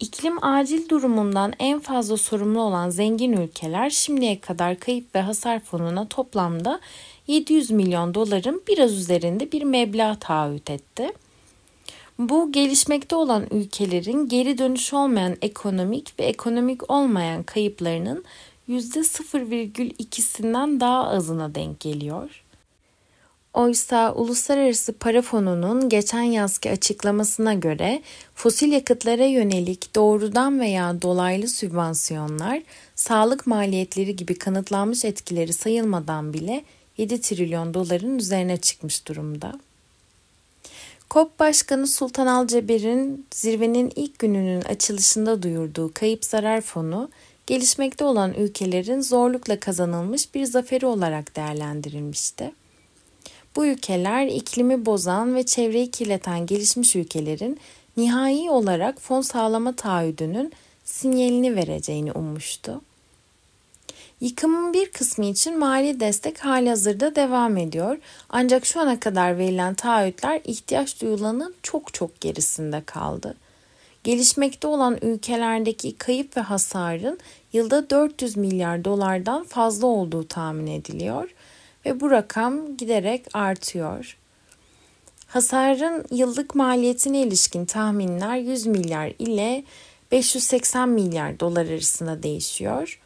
İklim 0.00 0.44
acil 0.44 0.88
durumundan 0.88 1.52
en 1.58 1.80
fazla 1.80 2.16
sorumlu 2.16 2.60
olan 2.60 2.90
zengin 2.90 3.32
ülkeler 3.32 3.90
şimdiye 3.90 4.40
kadar 4.40 4.78
kayıp 4.78 5.14
ve 5.14 5.20
hasar 5.20 5.60
fonuna 5.60 6.08
toplamda 6.08 6.80
700 7.26 7.70
milyon 7.70 8.14
doların 8.14 8.62
biraz 8.68 8.92
üzerinde 8.92 9.52
bir 9.52 9.62
meblağ 9.62 10.18
taahhüt 10.18 10.70
etti. 10.70 11.12
Bu 12.18 12.52
gelişmekte 12.52 13.16
olan 13.16 13.46
ülkelerin 13.50 14.28
geri 14.28 14.58
dönüş 14.58 14.92
olmayan 14.92 15.36
ekonomik 15.42 16.20
ve 16.20 16.24
ekonomik 16.24 16.90
olmayan 16.90 17.42
kayıplarının 17.42 18.24
%0,2'sinden 18.68 20.80
daha 20.80 21.08
azına 21.08 21.54
denk 21.54 21.80
geliyor. 21.80 22.42
Oysa 23.56 24.12
Uluslararası 24.12 24.92
Para 24.92 25.22
Fonu'nun 25.22 25.88
geçen 25.88 26.22
yazki 26.22 26.70
açıklamasına 26.70 27.54
göre 27.54 28.02
fosil 28.34 28.72
yakıtlara 28.72 29.24
yönelik 29.24 29.94
doğrudan 29.94 30.60
veya 30.60 31.02
dolaylı 31.02 31.48
sübvansiyonlar 31.48 32.62
sağlık 32.94 33.46
maliyetleri 33.46 34.16
gibi 34.16 34.38
kanıtlanmış 34.38 35.04
etkileri 35.04 35.52
sayılmadan 35.52 36.32
bile 36.32 36.64
7 36.96 37.20
trilyon 37.20 37.74
doların 37.74 38.18
üzerine 38.18 38.56
çıkmış 38.56 39.06
durumda. 39.08 39.52
COP 41.10 41.38
Başkanı 41.38 41.86
Sultan 41.86 42.26
Alceber'in 42.26 43.26
zirvenin 43.34 43.92
ilk 43.96 44.18
gününün 44.18 44.62
açılışında 44.62 45.42
duyurduğu 45.42 45.90
kayıp 45.94 46.24
zarar 46.24 46.60
fonu, 46.60 47.10
gelişmekte 47.46 48.04
olan 48.04 48.34
ülkelerin 48.34 49.00
zorlukla 49.00 49.60
kazanılmış 49.60 50.34
bir 50.34 50.44
zaferi 50.44 50.86
olarak 50.86 51.36
değerlendirilmişti. 51.36 52.52
Bu 53.56 53.66
ülkeler 53.66 54.26
iklimi 54.26 54.86
bozan 54.86 55.34
ve 55.34 55.46
çevreyi 55.46 55.90
kirleten 55.90 56.46
gelişmiş 56.46 56.96
ülkelerin 56.96 57.60
nihai 57.96 58.50
olarak 58.50 59.00
fon 59.00 59.20
sağlama 59.20 59.72
taahhüdünün 59.72 60.52
sinyalini 60.84 61.56
vereceğini 61.56 62.12
ummuştu. 62.12 62.80
Yıkımın 64.20 64.72
bir 64.72 64.90
kısmı 64.90 65.24
için 65.24 65.58
mali 65.58 66.00
destek 66.00 66.44
halihazırda 66.44 67.16
devam 67.16 67.56
ediyor. 67.56 67.98
Ancak 68.28 68.66
şu 68.66 68.80
ana 68.80 69.00
kadar 69.00 69.38
verilen 69.38 69.74
taahhütler 69.74 70.40
ihtiyaç 70.44 71.00
duyulanın 71.00 71.54
çok 71.62 71.94
çok 71.94 72.20
gerisinde 72.20 72.82
kaldı. 72.86 73.34
Gelişmekte 74.04 74.66
olan 74.66 74.98
ülkelerdeki 75.02 75.96
kayıp 75.96 76.36
ve 76.36 76.40
hasarın 76.40 77.18
yılda 77.52 77.90
400 77.90 78.36
milyar 78.36 78.84
dolardan 78.84 79.44
fazla 79.44 79.86
olduğu 79.86 80.28
tahmin 80.28 80.66
ediliyor 80.66 81.30
ve 81.86 82.00
bu 82.00 82.10
rakam 82.10 82.76
giderek 82.76 83.24
artıyor. 83.32 84.16
Hasarın 85.26 86.04
yıllık 86.10 86.54
maliyetine 86.54 87.22
ilişkin 87.22 87.64
tahminler 87.64 88.36
100 88.36 88.66
milyar 88.66 89.12
ile 89.18 89.64
580 90.12 90.88
milyar 90.88 91.40
dolar 91.40 91.66
arasında 91.66 92.22
değişiyor. 92.22 93.00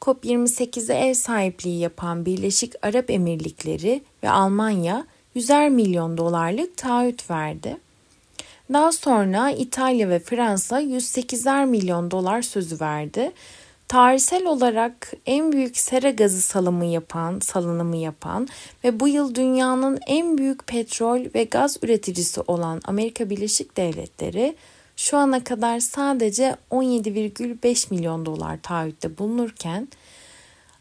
COP28'e 0.00 1.08
ev 1.08 1.14
sahipliği 1.14 1.80
yapan 1.80 2.26
Birleşik 2.26 2.72
Arap 2.82 3.10
Emirlikleri 3.10 4.02
ve 4.22 4.30
Almanya 4.30 5.06
100'er 5.36 5.70
milyon 5.70 6.18
dolarlık 6.18 6.76
taahhüt 6.76 7.30
verdi. 7.30 7.76
Daha 8.72 8.92
sonra 8.92 9.50
İtalya 9.50 10.08
ve 10.08 10.18
Fransa 10.18 10.80
108'er 10.80 11.66
milyon 11.66 12.10
dolar 12.10 12.42
sözü 12.42 12.80
verdi 12.80 13.32
tarihsel 13.88 14.46
olarak 14.46 15.12
en 15.26 15.52
büyük 15.52 15.76
sera 15.76 16.10
gazı 16.10 16.40
salımı 16.40 16.84
yapan, 16.84 17.38
salınımı 17.38 17.96
yapan 17.96 18.48
ve 18.84 19.00
bu 19.00 19.08
yıl 19.08 19.34
dünyanın 19.34 19.98
en 20.06 20.38
büyük 20.38 20.66
petrol 20.66 21.20
ve 21.34 21.44
gaz 21.44 21.76
üreticisi 21.82 22.40
olan 22.40 22.80
Amerika 22.84 23.30
Birleşik 23.30 23.76
Devletleri 23.76 24.56
şu 24.96 25.16
ana 25.16 25.44
kadar 25.44 25.80
sadece 25.80 26.56
17,5 26.70 27.94
milyon 27.94 28.26
dolar 28.26 28.58
taahhütte 28.62 29.18
bulunurken 29.18 29.88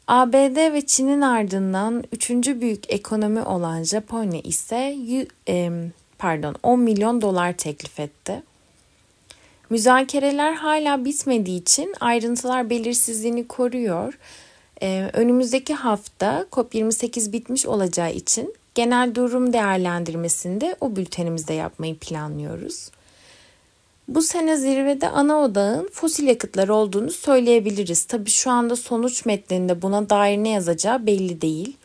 ABD 0.08 0.74
ve 0.74 0.86
Çin'in 0.86 1.22
ardından 1.22 2.04
üçüncü 2.12 2.62
büyük 2.62 2.94
ekonomi 2.94 3.42
olan 3.42 3.84
Japonya 3.84 4.42
ise 4.42 4.98
pardon 6.18 6.56
10 6.64 6.80
milyon 6.80 7.22
dolar 7.22 7.54
teklif 7.54 8.00
etti. 8.00 8.44
Müzakereler 9.70 10.54
hala 10.54 11.06
bitmediği 11.06 11.62
için 11.62 11.94
ayrıntılar 12.00 12.70
belirsizliğini 12.70 13.48
koruyor. 13.48 14.18
Ee, 14.82 15.10
önümüzdeki 15.14 15.74
hafta 15.74 16.46
COP28 16.52 17.32
bitmiş 17.32 17.66
olacağı 17.66 18.12
için 18.12 18.54
genel 18.76 19.16
durum 19.16 19.54
değerlendirmesini 19.54 20.62
de 20.62 20.76
o 20.82 20.96
bültenimizde 20.96 21.54
yapmayı 21.54 21.98
planlıyoruz. 21.98 22.92
Bu 24.08 24.22
sene 24.22 24.58
zirvede 24.58 25.10
ana 25.10 25.40
odağın 25.40 25.90
fosil 25.94 26.28
yakıtlar 26.28 26.68
olduğunu 26.68 27.12
söyleyebiliriz. 27.12 28.06
Tabii 28.06 28.30
şu 28.30 28.52
anda 28.52 28.76
sonuç 28.76 29.26
metninde 29.26 29.82
buna 29.82 30.10
dair 30.10 30.38
ne 30.38 30.50
yazacağı 30.50 31.06
belli 31.06 31.42
değil. 31.42 31.78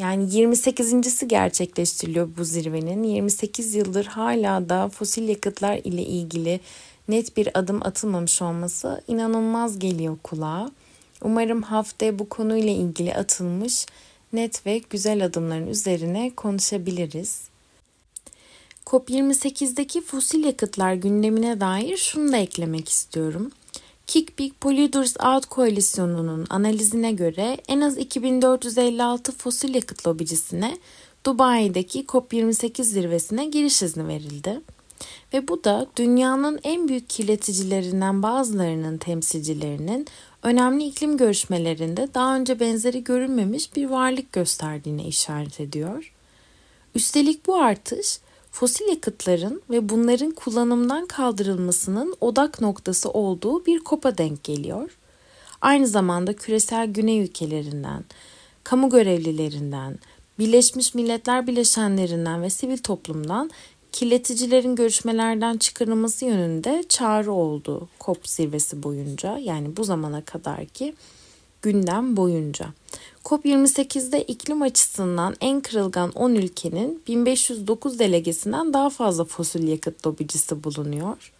Yani 0.00 0.24
28.si 0.24 1.28
gerçekleştiriliyor 1.28 2.28
bu 2.36 2.44
zirvenin. 2.44 3.02
28 3.02 3.74
yıldır 3.74 4.06
hala 4.06 4.68
da 4.68 4.88
fosil 4.88 5.28
yakıtlar 5.28 5.76
ile 5.76 6.02
ilgili 6.02 6.60
net 7.08 7.36
bir 7.36 7.58
adım 7.58 7.82
atılmamış 7.82 8.42
olması 8.42 9.02
inanılmaz 9.08 9.78
geliyor 9.78 10.16
kulağa. 10.22 10.70
Umarım 11.22 11.62
haftaya 11.62 12.18
bu 12.18 12.28
konuyla 12.28 12.72
ilgili 12.72 13.14
atılmış 13.14 13.86
net 14.32 14.66
ve 14.66 14.80
güzel 14.90 15.24
adımların 15.24 15.66
üzerine 15.66 16.30
konuşabiliriz. 16.36 17.42
COP28'deki 18.86 20.00
fosil 20.00 20.44
yakıtlar 20.44 20.94
gündemine 20.94 21.60
dair 21.60 21.96
şunu 21.96 22.32
da 22.32 22.36
eklemek 22.36 22.88
istiyorum. 22.88 23.50
Kickbig 24.10 24.52
Polluters 24.60 25.16
Out 25.20 25.46
Koalisyonunun 25.46 26.46
analizine 26.50 27.12
göre 27.12 27.56
en 27.68 27.80
az 27.80 27.98
2456 27.98 29.32
fosil 29.32 29.74
yakıt 29.74 30.06
lobicisine 30.06 30.78
Dubai'deki 31.26 32.04
COP28 32.04 32.82
zirvesine 32.82 33.44
giriş 33.44 33.82
izni 33.82 34.08
verildi. 34.08 34.60
Ve 35.34 35.48
bu 35.48 35.64
da 35.64 35.86
dünyanın 35.96 36.60
en 36.62 36.88
büyük 36.88 37.08
kirleticilerinden 37.08 38.22
bazılarının 38.22 38.98
temsilcilerinin 38.98 40.06
önemli 40.42 40.84
iklim 40.84 41.16
görüşmelerinde 41.16 42.08
daha 42.14 42.36
önce 42.36 42.60
benzeri 42.60 43.04
görülmemiş 43.04 43.76
bir 43.76 43.86
varlık 43.86 44.32
gösterdiğine 44.32 45.04
işaret 45.04 45.60
ediyor. 45.60 46.12
Üstelik 46.94 47.46
bu 47.46 47.56
artış 47.56 48.20
fosil 48.50 48.88
yakıtların 48.88 49.62
ve 49.70 49.88
bunların 49.88 50.30
kullanımdan 50.30 51.06
kaldırılmasının 51.06 52.14
odak 52.20 52.60
noktası 52.60 53.10
olduğu 53.10 53.66
bir 53.66 53.78
kopa 53.78 54.18
denk 54.18 54.44
geliyor. 54.44 54.98
Aynı 55.60 55.86
zamanda 55.86 56.32
küresel 56.32 56.86
güney 56.86 57.20
ülkelerinden, 57.20 58.04
kamu 58.64 58.90
görevlilerinden, 58.90 59.98
Birleşmiş 60.38 60.94
Milletler 60.94 61.46
bileşenlerinden 61.46 62.42
ve 62.42 62.50
sivil 62.50 62.78
toplumdan 62.78 63.50
kirleticilerin 63.92 64.76
görüşmelerden 64.76 65.56
çıkarılması 65.56 66.24
yönünde 66.24 66.84
çağrı 66.88 67.32
oldu 67.32 67.88
COP 68.00 68.28
zirvesi 68.28 68.82
boyunca 68.82 69.38
yani 69.38 69.76
bu 69.76 69.84
zamana 69.84 70.24
kadar 70.24 70.66
ki 70.66 70.94
gündem 71.62 72.16
boyunca. 72.16 72.66
COP28'de 73.24 74.22
iklim 74.22 74.62
açısından 74.62 75.36
en 75.40 75.60
kırılgan 75.60 76.12
10 76.12 76.34
ülkenin 76.34 77.02
1509 77.08 77.98
delegesinden 77.98 78.72
daha 78.72 78.90
fazla 78.90 79.24
fosil 79.24 79.68
yakıt 79.68 80.06
lobicisi 80.06 80.64
bulunuyor. 80.64 81.32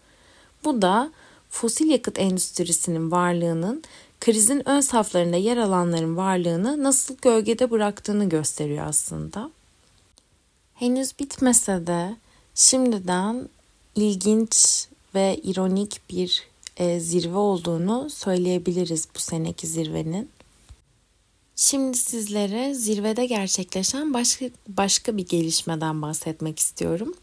Bu 0.65 0.83
da 0.83 1.13
fosil 1.51 1.91
yakıt 1.91 2.19
endüstrisinin 2.19 3.11
varlığının 3.11 3.83
krizin 4.21 4.69
ön 4.69 4.81
saflarında 4.81 5.37
yer 5.37 5.57
alanların 5.57 6.17
varlığını 6.17 6.83
nasıl 6.83 7.17
gölgede 7.23 7.71
bıraktığını 7.71 8.29
gösteriyor 8.29 8.87
aslında. 8.87 9.51
Henüz 10.75 11.19
bitmese 11.19 11.87
de 11.87 12.17
şimdiden 12.55 13.49
ilginç 13.95 14.87
ve 15.15 15.41
ironik 15.43 16.01
bir 16.11 16.49
e, 16.77 17.01
zirve 17.01 17.37
olduğunu 17.37 18.11
söyleyebiliriz 18.11 19.09
bu 19.15 19.19
seneki 19.19 19.67
zirvenin. 19.67 20.31
Şimdi 21.63 21.97
sizlere 21.99 22.75
zirvede 22.75 23.27
gerçekleşen 23.27 24.15
başka 24.15 24.47
başka 24.69 25.17
bir 25.17 25.27
gelişmeden 25.27 26.03
bahsetmek 26.03 26.59
istiyorum. 26.59 27.15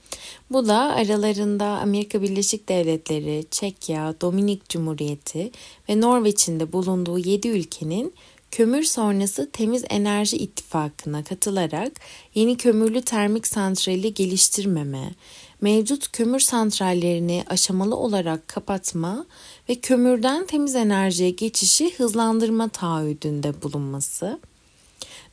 Bu 0.51 0.67
da 0.67 0.77
aralarında 0.77 1.65
Amerika 1.65 2.21
Birleşik 2.21 2.69
Devletleri, 2.69 3.45
Çekya, 3.51 4.21
Dominik 4.21 4.69
Cumhuriyeti 4.69 5.51
ve 5.89 6.01
Norveç'in 6.01 6.59
de 6.59 6.73
bulunduğu 6.73 7.17
7 7.17 7.47
ülkenin 7.47 8.13
kömür 8.51 8.83
sonrası 8.83 9.49
temiz 9.51 9.83
enerji 9.89 10.37
ittifakına 10.37 11.23
katılarak 11.23 11.91
yeni 12.35 12.57
kömürlü 12.57 13.01
termik 13.01 13.47
santrali 13.47 14.13
geliştirmeme, 14.13 15.11
mevcut 15.61 16.11
kömür 16.11 16.39
santrallerini 16.39 17.43
aşamalı 17.47 17.95
olarak 17.95 18.47
kapatma 18.47 19.25
ve 19.69 19.75
kömürden 19.75 20.45
temiz 20.45 20.75
enerjiye 20.75 21.29
geçişi 21.29 21.93
hızlandırma 21.97 22.69
taahhüdünde 22.69 23.61
bulunması. 23.61 24.39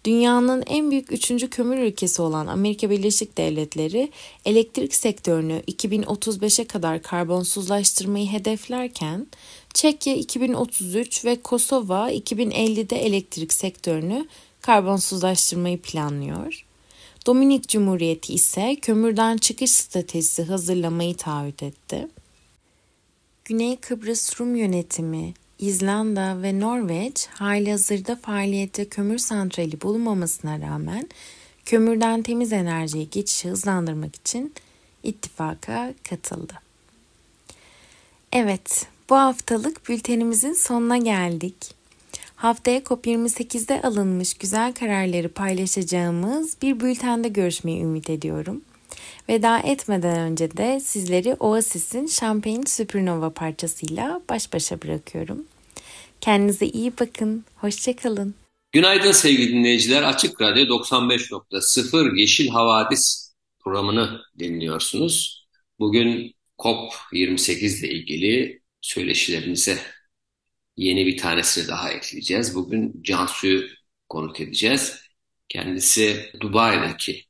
Dünyanın 0.04 0.64
en 0.66 0.90
büyük 0.90 1.12
üçüncü 1.12 1.50
kömür 1.50 1.78
ülkesi 1.78 2.22
olan 2.22 2.46
Amerika 2.46 2.90
Birleşik 2.90 3.38
Devletleri 3.38 4.10
elektrik 4.44 4.94
sektörünü 4.94 5.62
2035'e 5.68 6.64
kadar 6.64 7.02
karbonsuzlaştırmayı 7.02 8.26
hedeflerken 8.26 9.26
Çekya 9.74 10.14
2033 10.14 11.24
ve 11.24 11.42
Kosova 11.42 12.10
2050'de 12.12 12.96
elektrik 12.96 13.52
sektörünü 13.52 14.28
karbonsuzlaştırmayı 14.60 15.82
planlıyor. 15.82 16.63
Dominik 17.26 17.68
Cumhuriyeti 17.68 18.34
ise 18.34 18.76
kömürden 18.82 19.36
çıkış 19.36 19.70
stratejisi 19.70 20.42
hazırlamayı 20.42 21.16
taahhüt 21.16 21.62
etti. 21.62 22.08
Güney 23.44 23.76
Kıbrıs 23.76 24.40
Rum 24.40 24.56
yönetimi, 24.56 25.34
İzlanda 25.58 26.42
ve 26.42 26.60
Norveç 26.60 27.26
halihazırda 27.26 28.16
faaliyette 28.16 28.88
kömür 28.88 29.18
santrali 29.18 29.80
bulunmamasına 29.80 30.60
rağmen 30.60 31.08
kömürden 31.64 32.22
temiz 32.22 32.52
enerjiye 32.52 33.04
geçişi 33.04 33.48
hızlandırmak 33.48 34.16
için 34.16 34.54
ittifaka 35.02 35.94
katıldı. 36.08 36.54
Evet, 38.32 38.86
bu 39.10 39.16
haftalık 39.16 39.88
bültenimizin 39.88 40.52
sonuna 40.52 40.98
geldik. 40.98 41.56
Haftaya 42.36 42.78
COP28'de 42.78 43.82
alınmış 43.82 44.34
güzel 44.34 44.74
kararları 44.74 45.28
paylaşacağımız 45.28 46.56
bir 46.62 46.80
bültende 46.80 47.28
görüşmeyi 47.28 47.82
ümit 47.82 48.10
ediyorum. 48.10 48.62
Veda 49.28 49.58
etmeden 49.58 50.18
önce 50.18 50.56
de 50.56 50.80
sizleri 50.80 51.34
Oasis'in 51.34 52.06
Champagne 52.06 52.66
Supernova 52.66 53.30
parçasıyla 53.30 54.20
baş 54.30 54.52
başa 54.52 54.82
bırakıyorum. 54.82 55.44
Kendinize 56.20 56.66
iyi 56.66 56.92
bakın, 57.00 57.44
hoşçakalın. 57.56 58.34
Günaydın 58.72 59.12
sevgili 59.12 59.52
dinleyiciler. 59.52 60.02
Açık 60.02 60.40
Radyo 60.40 60.64
95.0 60.64 62.20
Yeşil 62.20 62.48
Havadis 62.48 63.34
programını 63.60 64.20
dinliyorsunuz. 64.38 65.46
Bugün 65.78 66.34
COP28 66.58 67.78
ile 67.78 67.88
ilgili 67.88 68.60
söyleşilerimize 68.80 69.78
yeni 70.76 71.06
bir 71.06 71.16
tanesini 71.16 71.68
daha 71.68 71.90
ekleyeceğiz. 71.90 72.54
Bugün 72.54 73.02
Cansu'yu 73.02 73.68
konuk 74.08 74.40
edeceğiz. 74.40 75.00
Kendisi 75.48 76.30
Dubai'deki 76.40 77.24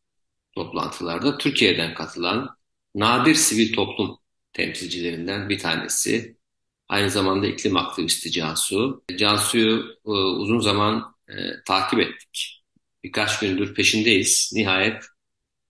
toplantılarda 0.54 1.38
Türkiye'den 1.38 1.94
katılan 1.94 2.57
nadir 2.94 3.35
sivil 3.35 3.72
toplum 3.72 4.18
temsilcilerinden 4.52 5.48
bir 5.48 5.59
tanesi. 5.59 6.37
Aynı 6.88 7.11
zamanda 7.11 7.46
iklim 7.46 7.76
aktivisti 7.76 8.33
Cansu. 8.33 9.04
Cansu'yu 9.18 9.98
e, 10.07 10.11
uzun 10.11 10.61
zaman 10.61 11.14
e, 11.28 11.35
takip 11.66 12.00
ettik. 12.00 12.64
Birkaç 13.04 13.38
gündür 13.40 13.74
peşindeyiz. 13.74 14.50
Nihayet 14.54 15.04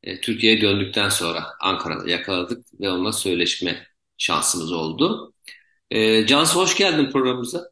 e, 0.02 0.20
Türkiye'ye 0.20 0.60
döndükten 0.62 1.08
sonra 1.08 1.46
Ankara'da 1.60 2.10
yakaladık 2.10 2.66
ve 2.80 2.90
onunla 2.90 3.12
söyleşme 3.12 3.86
şansımız 4.18 4.72
oldu. 4.72 5.33
E, 5.94 6.26
Cansu 6.26 6.60
hoş 6.60 6.76
geldin 6.76 7.10
programımıza. 7.10 7.70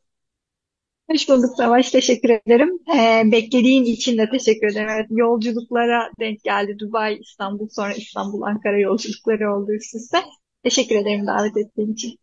Hoş 1.10 1.28
bulduk 1.28 1.50
Savaş. 1.56 1.90
Teşekkür 1.90 2.30
ederim. 2.30 2.70
Ee, 2.96 3.32
beklediğin 3.32 3.84
için 3.84 4.18
de 4.18 4.30
teşekkür 4.30 4.66
ederim. 4.66 4.88
Evet, 4.88 5.06
yolculuklara 5.10 6.10
denk 6.20 6.42
geldi. 6.44 6.76
Dubai, 6.78 7.18
İstanbul, 7.18 7.68
sonra 7.68 7.92
İstanbul, 7.92 8.42
Ankara 8.42 8.78
yolculukları 8.78 9.54
oldu 9.54 9.72
üst 9.72 9.94
üste. 9.94 10.18
Teşekkür 10.64 10.96
ederim 10.96 11.26
davet 11.26 11.56
ettiğin 11.56 11.92
için. 11.92 12.18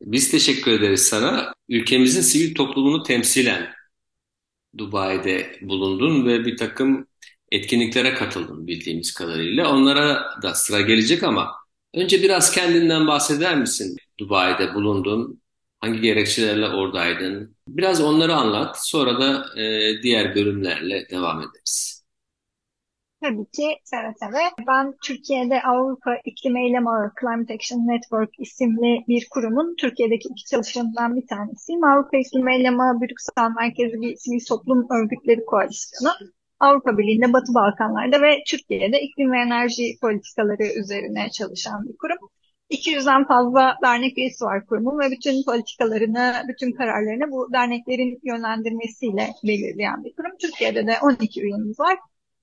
Biz 0.00 0.30
teşekkür 0.30 0.72
ederiz 0.72 1.02
sana. 1.02 1.52
Ülkemizin 1.68 2.22
sivil 2.22 2.54
toplumunu 2.54 3.02
temsilen 3.02 3.66
Dubai'de 4.78 5.56
bulundun 5.62 6.26
ve 6.26 6.44
bir 6.44 6.56
takım 6.56 7.06
etkinliklere 7.52 8.14
katıldın 8.14 8.66
bildiğimiz 8.66 9.14
kadarıyla. 9.14 9.72
Onlara 9.72 10.24
da 10.42 10.54
sıra 10.54 10.80
gelecek 10.80 11.22
ama 11.22 11.52
önce 11.94 12.22
biraz 12.22 12.50
kendinden 12.52 13.06
bahseder 13.06 13.58
misin? 13.58 13.96
Dubai'de 14.20 14.74
bulundun, 14.74 15.42
hangi 15.80 16.00
gerekçelerle 16.00 16.68
oradaydın? 16.68 17.56
Biraz 17.68 18.00
onları 18.00 18.34
anlat, 18.34 18.86
sonra 18.86 19.20
da 19.20 19.60
e, 19.60 19.92
diğer 20.02 20.34
bölümlerle 20.34 21.08
devam 21.10 21.40
ederiz. 21.40 22.04
Tabii 23.22 23.46
ki 23.56 23.78
seve 23.84 24.14
seve. 24.20 24.64
Ben 24.66 24.94
Türkiye'de 25.04 25.62
Avrupa 25.62 26.10
İklim 26.24 26.56
Eylem 26.56 26.88
Ağı 26.88 27.12
Climate 27.20 27.54
Action 27.54 27.78
Network 27.78 28.30
isimli 28.38 29.04
bir 29.08 29.26
kurumun 29.30 29.74
Türkiye'deki 29.78 30.28
iki 30.28 30.44
çalışanından 30.50 31.16
bir 31.16 31.26
tanesiyim. 31.26 31.84
Avrupa 31.84 32.16
İklim 32.18 32.48
Eylem 32.48 32.80
Ağı 32.80 33.00
Brüksel 33.00 33.50
Merkezi 33.56 34.00
bir 34.00 34.16
sivil 34.16 34.44
toplum 34.48 34.86
örgütleri 34.90 35.44
koalisyonu. 35.44 36.12
Avrupa 36.60 36.98
Birliği'nde, 36.98 37.32
Batı 37.32 37.54
Balkanlar'da 37.54 38.22
ve 38.22 38.38
Türkiye'de 38.46 39.00
iklim 39.00 39.32
ve 39.32 39.38
enerji 39.38 39.98
politikaları 40.00 40.80
üzerine 40.80 41.30
çalışan 41.30 41.88
bir 41.88 41.96
kurum. 41.96 42.18
200'den 42.70 43.26
fazla 43.26 43.76
dernek 43.82 44.18
üyesi 44.18 44.44
var 44.44 44.66
kurumun 44.66 44.98
ve 45.00 45.10
bütün 45.10 45.44
politikalarını, 45.44 46.42
bütün 46.48 46.72
kararlarını 46.72 47.30
bu 47.30 47.52
derneklerin 47.52 48.20
yönlendirmesiyle 48.24 49.28
belirleyen 49.44 50.04
bir 50.04 50.12
kurum. 50.16 50.32
Türkiye'de 50.40 50.86
de 50.86 50.94
12 51.02 51.42
üyemiz 51.42 51.80
var. 51.80 51.98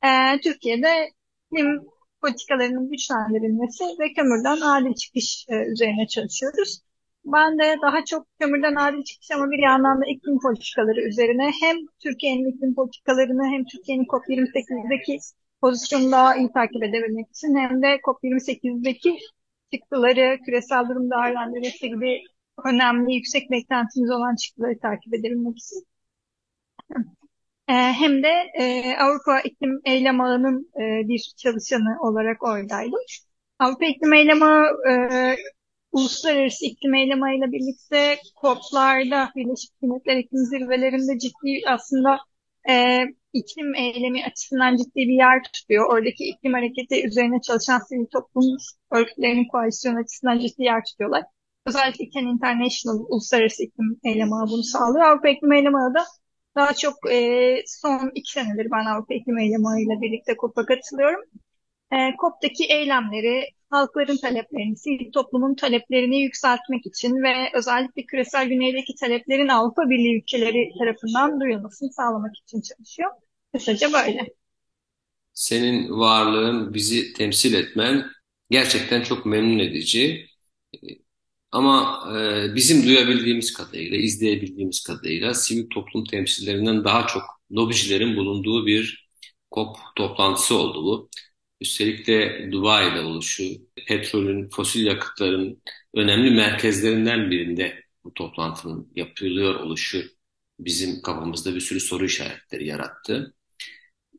Ee, 0.06 0.40
Türkiye'de 0.42 1.10
iklim 1.52 1.82
politikalarının 2.22 2.90
güçlendirilmesi 2.92 3.84
ve 4.00 4.14
kömürden 4.14 4.62
adil 4.62 4.94
çıkış 4.94 5.46
e, 5.50 5.56
üzerine 5.72 6.08
çalışıyoruz. 6.08 6.82
Ben 7.26 7.60
de 7.60 7.76
daha 7.82 8.06
çok 8.06 8.28
kömürden 8.40 8.76
adil 8.76 9.04
çıkış 9.04 9.32
ama 9.32 9.52
bir 9.52 9.64
yandan 9.64 10.02
da 10.02 10.06
iklim 10.06 10.40
politikaları 10.40 11.02
üzerine 11.02 11.52
hem 11.62 11.78
Türkiye'nin 12.04 12.52
iklim 12.52 12.76
politikalarını 12.76 13.46
hem 13.54 13.66
Türkiye'nin 13.66 14.06
COP28'deki 14.06 15.20
pozisyonu 15.62 16.12
daha 16.12 16.36
iyi 16.36 16.52
takip 16.52 16.84
edebilmek 16.84 17.30
için 17.30 17.56
hem 17.56 17.82
de 17.82 17.88
COP28'deki 17.96 19.18
çıktıları, 19.74 20.40
küresel 20.46 20.90
durum 20.90 21.10
değerlendirmesi 21.12 21.90
gibi 21.90 22.22
önemli, 22.66 23.16
yüksek 23.16 23.52
beklentimiz 23.52 24.12
olan 24.12 24.36
çıktıları 24.36 24.80
takip 24.80 25.14
edebilmek 25.14 25.58
için. 25.58 25.88
Ee, 27.70 27.74
hem 27.74 28.24
de 28.24 28.28
e, 28.60 28.96
Avrupa 28.98 29.40
İklim 29.42 29.82
Eylem 29.86 30.22
Ağı'nın 30.22 30.72
e, 30.76 31.08
bir 31.08 31.34
çalışanı 31.38 32.02
olarak 32.02 32.44
oradaydım. 32.44 33.00
Avrupa 33.60 33.86
İklim 33.86 34.14
Eylem 34.14 34.44
Ağı 34.44 34.66
e, 34.90 35.36
uluslararası 35.92 36.66
iklim 36.66 36.94
eylem 36.94 37.24
ağıyla 37.24 37.52
birlikte 37.52 38.18
COP'larda, 38.42 39.32
Birleşmiş 39.36 39.82
Milletler 39.82 40.18
iklim 40.18 40.40
zirvelerinde 40.40 41.20
ciddi 41.20 41.62
aslında 41.68 42.18
e, 42.70 43.04
iklim 43.34 43.76
eylemi 43.76 44.26
açısından 44.26 44.78
ciddi 44.78 44.96
bir 44.96 45.18
yer 45.18 45.44
tutuyor. 45.54 45.94
Oradaki 45.94 46.24
iklim 46.24 46.54
hareketi 46.54 47.08
üzerine 47.08 47.42
çalışan 47.42 47.80
sivil 47.80 48.06
toplum 48.06 48.58
örgütlerinin 48.92 49.48
koalisyonu 49.48 50.00
açısından 50.00 50.40
ciddi 50.40 50.64
yer 50.64 50.84
tutuyorlar. 50.86 51.24
Özellikle 51.66 52.10
Ken 52.10 52.26
International 52.26 53.00
Uluslararası 53.10 53.64
İklim 53.64 54.00
Eylem 54.04 54.34
Ağı 54.34 54.48
bunu 54.48 54.64
sağlıyor. 54.64 55.06
Avrupa 55.06 55.30
İklim 55.30 55.52
Eylem 55.52 55.76
Ağı 55.76 55.94
da 55.94 56.06
daha 56.56 56.74
çok 56.74 57.12
e, 57.12 57.18
son 57.68 58.12
iki 58.16 58.32
senedir 58.32 58.68
ben 58.72 58.86
Avrupa 58.86 59.14
İklim 59.14 59.38
Eylem 59.38 59.66
Ağı 59.66 59.80
ile 59.80 60.02
birlikte 60.02 60.36
COP'a 60.42 60.66
katılıyorum. 60.66 61.22
E, 61.92 61.98
COP'taki 62.22 62.66
eylemleri, 62.66 63.44
halkların 63.70 64.18
taleplerini, 64.18 64.78
sivil 64.78 65.12
toplumun 65.12 65.56
taleplerini 65.56 66.22
yükseltmek 66.22 66.86
için 66.86 67.24
ve 67.24 67.50
özellikle 67.54 68.06
küresel 68.06 68.48
güneydeki 68.48 68.96
taleplerin 68.96 69.48
Avrupa 69.48 69.90
Birliği 69.90 70.18
ülkeleri 70.22 70.72
tarafından 70.80 71.40
duyulmasını 71.42 71.94
sağlamak 71.94 72.36
için 72.38 72.62
çalışıyor. 72.62 73.12
Kısaca 73.54 73.94
böyle. 73.94 74.28
Senin 75.34 75.90
varlığın, 76.00 76.74
bizi 76.74 77.14
temsil 77.14 77.54
etmen 77.54 78.06
gerçekten 78.50 79.02
çok 79.04 79.26
memnun 79.26 79.60
edici. 79.60 80.28
Ama 81.52 82.04
e, 82.20 82.56
bizim 82.56 82.84
duyabildiğimiz 82.88 83.54
kadarıyla, 83.54 83.98
izleyebildiğimiz 83.98 84.84
kadarıyla 84.84 85.34
sivil 85.34 85.70
toplum 85.70 86.06
temsillerinden 86.06 86.84
daha 86.84 87.08
çok 87.08 87.24
lobicilerin 87.52 88.16
bulunduğu 88.18 88.66
bir 88.66 89.10
COP 89.52 89.78
toplantısı 89.96 90.56
oldu 90.56 90.84
bu. 90.84 91.10
Üstelik 91.62 92.08
de 92.08 92.50
Dubai'de 92.52 93.00
oluşu, 93.02 93.44
petrolün, 93.88 94.50
fosil 94.50 94.86
yakıtların 94.86 95.62
önemli 95.94 96.32
merkezlerinden 96.32 97.32
birinde 97.32 97.84
bu 98.04 98.14
toplantının 98.14 98.92
yapılıyor 98.96 99.56
oluşu 99.56 100.04
bizim 100.60 101.02
kafamızda 101.02 101.56
bir 101.56 101.60
sürü 101.60 101.80
soru 101.80 102.06
işaretleri 102.06 102.68
yarattı. 102.68 103.34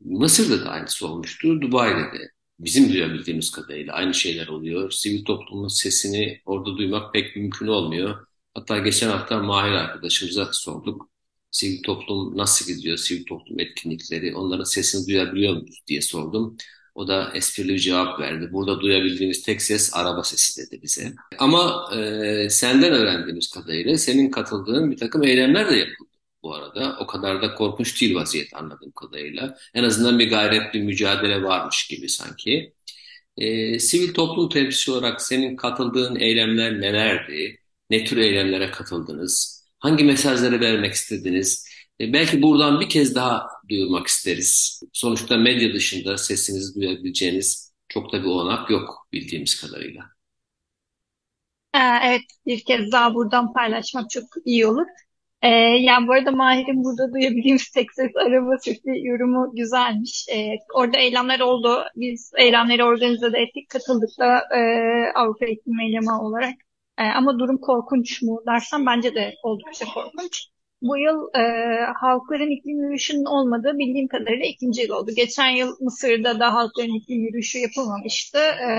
Mısır'da 0.01 0.65
da 0.65 0.69
aynısı 0.69 1.07
olmuştu, 1.07 1.61
Dubai'de 1.61 2.19
de. 2.19 2.31
Bizim 2.59 2.93
duyabildiğimiz 2.93 3.51
kadarıyla 3.51 3.93
aynı 3.93 4.13
şeyler 4.13 4.47
oluyor. 4.47 4.91
Sivil 4.91 5.25
toplumun 5.25 5.67
sesini 5.67 6.41
orada 6.45 6.77
duymak 6.77 7.13
pek 7.13 7.35
mümkün 7.35 7.67
olmuyor. 7.67 8.27
Hatta 8.53 8.77
geçen 8.79 9.09
hafta 9.09 9.43
Mahir 9.43 9.71
arkadaşımıza 9.71 10.49
sorduk. 10.53 11.09
Sivil 11.51 11.83
toplum 11.83 12.37
nasıl 12.37 12.73
gidiyor, 12.73 12.97
sivil 12.97 13.25
toplum 13.25 13.59
etkinlikleri, 13.59 14.35
onların 14.35 14.63
sesini 14.63 15.07
duyabiliyor 15.07 15.53
muyuz 15.53 15.81
diye 15.87 16.01
sordum. 16.01 16.57
O 16.99 17.07
da 17.07 17.31
esprili 17.35 17.73
bir 17.73 17.79
cevap 17.79 18.19
verdi. 18.19 18.49
Burada 18.51 18.79
duyabildiğimiz 18.81 19.41
tek 19.41 19.61
ses 19.61 19.93
araba 19.93 20.23
sesi 20.23 20.61
dedi 20.61 20.81
bize. 20.83 21.13
Ama 21.37 21.89
e, 21.95 22.49
senden 22.49 22.93
öğrendiğimiz 22.93 23.49
kadarıyla 23.49 23.97
senin 23.97 24.31
katıldığın 24.31 24.91
bir 24.91 24.97
takım 24.97 25.23
eylemler 25.23 25.69
de 25.69 25.75
yapıldı 25.75 26.09
bu 26.43 26.55
arada. 26.55 26.97
O 26.99 27.07
kadar 27.07 27.41
da 27.41 27.55
korkunç 27.55 28.01
değil 28.01 28.15
vaziyet 28.15 28.53
anladığım 28.53 28.91
kadarıyla. 28.91 29.57
En 29.73 29.83
azından 29.83 30.19
bir 30.19 30.29
gayret, 30.29 30.73
bir 30.73 30.81
mücadele 30.81 31.43
varmış 31.43 31.87
gibi 31.87 32.09
sanki. 32.09 32.73
E, 33.37 33.79
sivil 33.79 34.13
toplum 34.13 34.49
temsilcisi 34.49 34.91
olarak 34.91 35.21
senin 35.21 35.55
katıldığın 35.55 36.15
eylemler 36.15 36.81
nelerdi? 36.81 37.59
Ne 37.89 38.03
tür 38.05 38.17
eylemlere 38.17 38.71
katıldınız? 38.71 39.63
Hangi 39.79 40.03
mesajları 40.03 40.59
vermek 40.59 40.93
istediniz? 40.93 41.65
E, 42.01 42.13
belki 42.13 42.41
buradan 42.41 42.79
bir 42.79 42.89
kez 42.89 43.15
daha 43.15 43.47
duyurmak 43.69 44.07
isteriz. 44.07 44.81
Sonuçta 44.93 45.37
medya 45.37 45.73
dışında 45.73 46.17
sesinizi 46.17 46.75
duyabileceğiniz 46.81 47.73
çok 47.89 48.13
da 48.13 48.21
bir 48.21 48.27
olanak 48.27 48.69
yok 48.69 49.07
bildiğimiz 49.13 49.61
kadarıyla. 49.61 50.03
Ee, 51.73 51.79
evet, 52.03 52.21
bir 52.45 52.63
kez 52.65 52.91
daha 52.91 53.15
buradan 53.15 53.53
paylaşmak 53.53 54.09
çok 54.09 54.23
iyi 54.45 54.67
olur. 54.67 54.85
Ee, 55.41 55.47
yani 55.57 56.07
bu 56.07 56.13
arada 56.13 56.31
Mahir'in 56.31 56.83
burada 56.83 57.13
duyabildiğimiz 57.13 57.69
tek 57.75 57.93
ses 57.93 58.11
araba 58.15 58.57
sesi 58.59 58.89
yorumu 59.03 59.51
güzelmiş. 59.55 60.25
Ee, 60.33 60.55
orada 60.73 60.97
eylemler 60.97 61.39
oldu. 61.39 61.83
Biz 61.95 62.31
eylemleri 62.37 62.83
organize 62.83 63.33
de 63.33 63.37
ettik, 63.39 63.69
katıldık 63.69 64.09
da 64.19 64.39
e, 64.57 64.59
Avrupa 65.15 65.45
Eğitim 65.45 65.79
Eylemi 65.79 66.11
olarak. 66.11 66.55
E, 66.97 67.03
ama 67.03 67.39
durum 67.39 67.57
korkunç 67.57 68.21
mu 68.21 68.41
dersen 68.47 68.85
bence 68.85 69.15
de 69.15 69.33
oldukça 69.43 69.85
korkunç. 69.85 70.49
Bu 70.81 70.97
yıl 70.97 71.27
e, 71.35 71.41
halkların 72.01 72.51
iklim 72.51 72.83
yürüyüşünün 72.83 73.25
olmadığı 73.25 73.77
bildiğim 73.77 74.07
kadarıyla 74.07 74.45
ikinci 74.45 74.81
yıl 74.81 74.89
oldu. 74.89 75.11
Geçen 75.15 75.49
yıl 75.49 75.75
Mısır'da 75.79 76.39
da 76.39 76.53
halkların 76.53 76.99
iklim 76.99 77.19
yürüyüşü 77.19 77.59
yapılmamıştı. 77.59 78.37
E, 78.37 78.69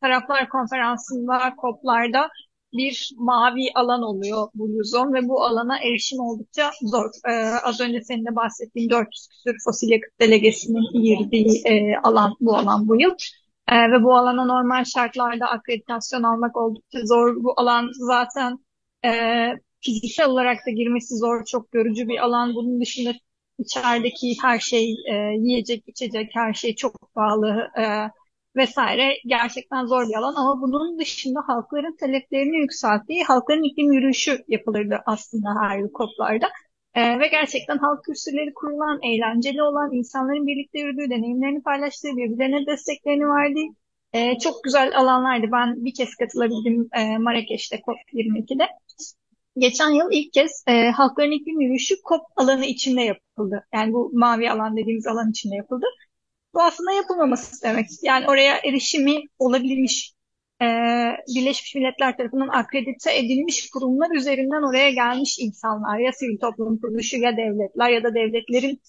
taraflar 0.00 0.48
konferansında, 0.48 1.54
COP'larda 1.60 2.30
bir 2.72 3.10
mavi 3.16 3.68
alan 3.74 4.02
oluyor 4.02 4.48
Blue 4.54 4.84
Zone 4.84 5.12
ve 5.18 5.28
bu 5.28 5.44
alana 5.44 5.78
erişim 5.78 6.20
oldukça 6.20 6.70
zor. 6.82 7.10
Ee, 7.28 7.32
az 7.64 7.80
önce 7.80 8.00
senin 8.00 8.26
de 8.26 8.36
bahsettiğin 8.36 8.90
400 8.90 9.28
küsur 9.28 9.54
fosil 9.64 9.90
yakıt 9.90 10.20
delegesinin 10.20 11.02
girdiği 11.02 11.62
e, 11.66 11.96
alan 12.02 12.36
bu 12.40 12.56
alan 12.56 12.88
bu 12.88 13.00
yıl. 13.00 13.14
E, 13.68 13.76
ve 13.92 14.02
bu 14.02 14.16
alana 14.16 14.44
normal 14.44 14.84
şartlarda 14.84 15.46
akreditasyon 15.46 16.22
almak 16.22 16.56
oldukça 16.56 16.98
zor. 17.04 17.36
Bu 17.36 17.54
alan 17.56 17.90
zaten 17.92 18.58
e, 19.04 19.10
fiziksel 19.80 20.26
olarak 20.26 20.58
da 20.66 20.70
girmesi 20.70 21.16
zor, 21.16 21.44
çok 21.44 21.72
görücü 21.72 22.08
bir 22.08 22.18
alan. 22.18 22.54
Bunun 22.54 22.80
dışında 22.80 23.12
içerideki 23.58 24.34
her 24.42 24.58
şey, 24.58 24.92
e, 25.10 25.14
yiyecek, 25.38 25.84
içecek 25.86 26.30
her 26.34 26.54
şey 26.54 26.74
çok 26.74 27.14
pahalı 27.14 27.70
e, 27.78 27.84
vesaire 28.56 29.14
gerçekten 29.26 29.86
zor 29.86 30.08
bir 30.08 30.14
alan. 30.14 30.34
Ama 30.34 30.62
bunun 30.62 30.98
dışında 30.98 31.40
halkların 31.46 31.96
taleplerini 31.96 32.56
yükselttiği 32.56 33.24
halkların 33.24 33.62
iklim 33.62 33.92
yürüyüşü 33.92 34.44
yapılırdı 34.48 35.00
aslında 35.06 35.48
her 35.60 35.78
yıl 35.78 35.88
COP'larda. 35.98 36.48
E, 36.94 37.18
ve 37.20 37.28
gerçekten 37.28 37.78
halk 37.78 38.04
kürsüleri 38.04 38.54
kurulan, 38.54 39.00
eğlenceli 39.02 39.62
olan, 39.62 39.92
insanların 39.92 40.46
birlikte 40.46 40.78
yürüdüğü, 40.80 41.10
deneyimlerini 41.10 41.62
paylaştığı, 41.62 42.16
birbirlerine 42.16 42.66
desteklerini 42.66 43.24
verdiği 43.28 43.74
e, 44.12 44.38
çok 44.38 44.64
güzel 44.64 44.98
alanlardı. 44.98 45.46
Ben 45.52 45.84
bir 45.84 45.94
kez 45.94 46.14
katılabildim 46.16 46.88
e, 46.92 47.18
Marrakeş'te 47.18 47.80
COP22'de. 47.86 48.68
Geçen 49.60 49.90
yıl 49.90 50.08
ilk 50.10 50.32
kez 50.32 50.64
e, 50.68 50.90
halkların 50.90 51.30
iklim 51.30 51.60
yürüyüşü 51.60 51.94
COP 52.08 52.22
alanı 52.36 52.66
içinde 52.66 53.02
yapıldı. 53.02 53.66
Yani 53.74 53.92
bu 53.92 54.10
mavi 54.14 54.50
alan 54.50 54.76
dediğimiz 54.76 55.06
alan 55.06 55.30
içinde 55.30 55.56
yapıldı. 55.56 55.86
Bu 56.54 56.62
aslında 56.62 56.92
yapılmaması 56.92 57.62
demek. 57.62 57.86
Yani 58.02 58.26
oraya 58.28 58.56
erişimi 58.58 59.16
olabilmiş 59.38 60.12
e, 60.62 60.66
Birleşmiş 61.36 61.74
Milletler 61.74 62.16
tarafından 62.16 62.48
akredite 62.48 63.18
edilmiş 63.18 63.70
kurumlar 63.70 64.10
üzerinden 64.10 64.68
oraya 64.68 64.90
gelmiş 64.90 65.38
insanlar 65.38 65.98
ya 65.98 66.12
sivil 66.12 66.38
toplum 66.38 66.80
kuruluşu 66.80 67.16
ya 67.16 67.36
devletler 67.36 67.90
ya 67.90 68.04
da 68.04 68.14
devletlerin 68.14 68.80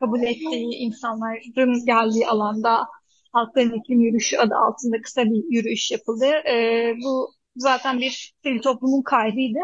kabul 0.00 0.22
ettiği 0.22 0.74
insanların 0.76 1.86
geldiği 1.86 2.26
alanda 2.26 2.86
halkların 3.32 3.80
iklim 3.80 4.00
yürüyüşü 4.00 4.36
adı 4.36 4.54
altında 4.54 5.02
kısa 5.02 5.24
bir 5.24 5.44
yürüyüş 5.50 5.90
yapıldı. 5.90 6.26
E, 6.26 6.94
bu 7.04 7.30
zaten 7.56 8.00
bir 8.00 8.34
sivil 8.44 8.62
toplumun 8.62 9.02
kaybıydı. 9.02 9.58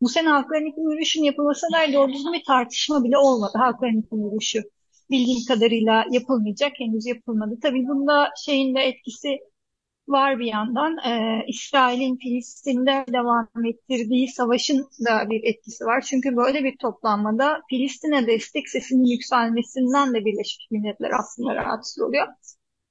Bu 0.00 0.08
sene 0.08 0.28
halkların 0.28 0.66
iklim 0.66 0.90
yürüyüşünün 0.90 1.24
yapılmasına 1.24 1.70
dair 1.78 1.92
doğru 1.92 2.12
düzgün 2.12 2.32
bir 2.32 2.44
tartışma 2.46 3.04
bile 3.04 3.18
olmadı. 3.18 3.52
Halkların 3.58 4.00
iklim 4.02 4.24
yürüyüşü 4.24 4.62
bildiğim 5.10 5.44
kadarıyla 5.48 6.04
yapılmayacak. 6.10 6.72
Henüz 6.80 7.06
yapılmadı. 7.06 7.58
Tabii 7.62 7.88
bunda 7.88 8.30
şeyin 8.44 8.74
de 8.74 8.80
etkisi 8.80 9.38
var 10.08 10.38
bir 10.38 10.46
yandan. 10.46 10.96
Ee, 11.06 11.44
İsrail'in 11.48 12.16
Filistin'de 12.16 13.04
devam 13.12 13.48
ettirdiği 13.66 14.28
savaşın 14.28 14.88
da 15.06 15.30
bir 15.30 15.44
etkisi 15.44 15.84
var. 15.84 16.00
Çünkü 16.00 16.36
böyle 16.36 16.64
bir 16.64 16.76
toplanmada 16.78 17.60
Filistin'e 17.70 18.26
destek 18.26 18.68
sesinin 18.68 19.04
yükselmesinden 19.04 20.14
de 20.14 20.24
Birleşmiş 20.24 20.68
Milletler 20.70 21.10
aslında 21.20 21.54
rahatsız 21.54 22.02
oluyor. 22.02 22.26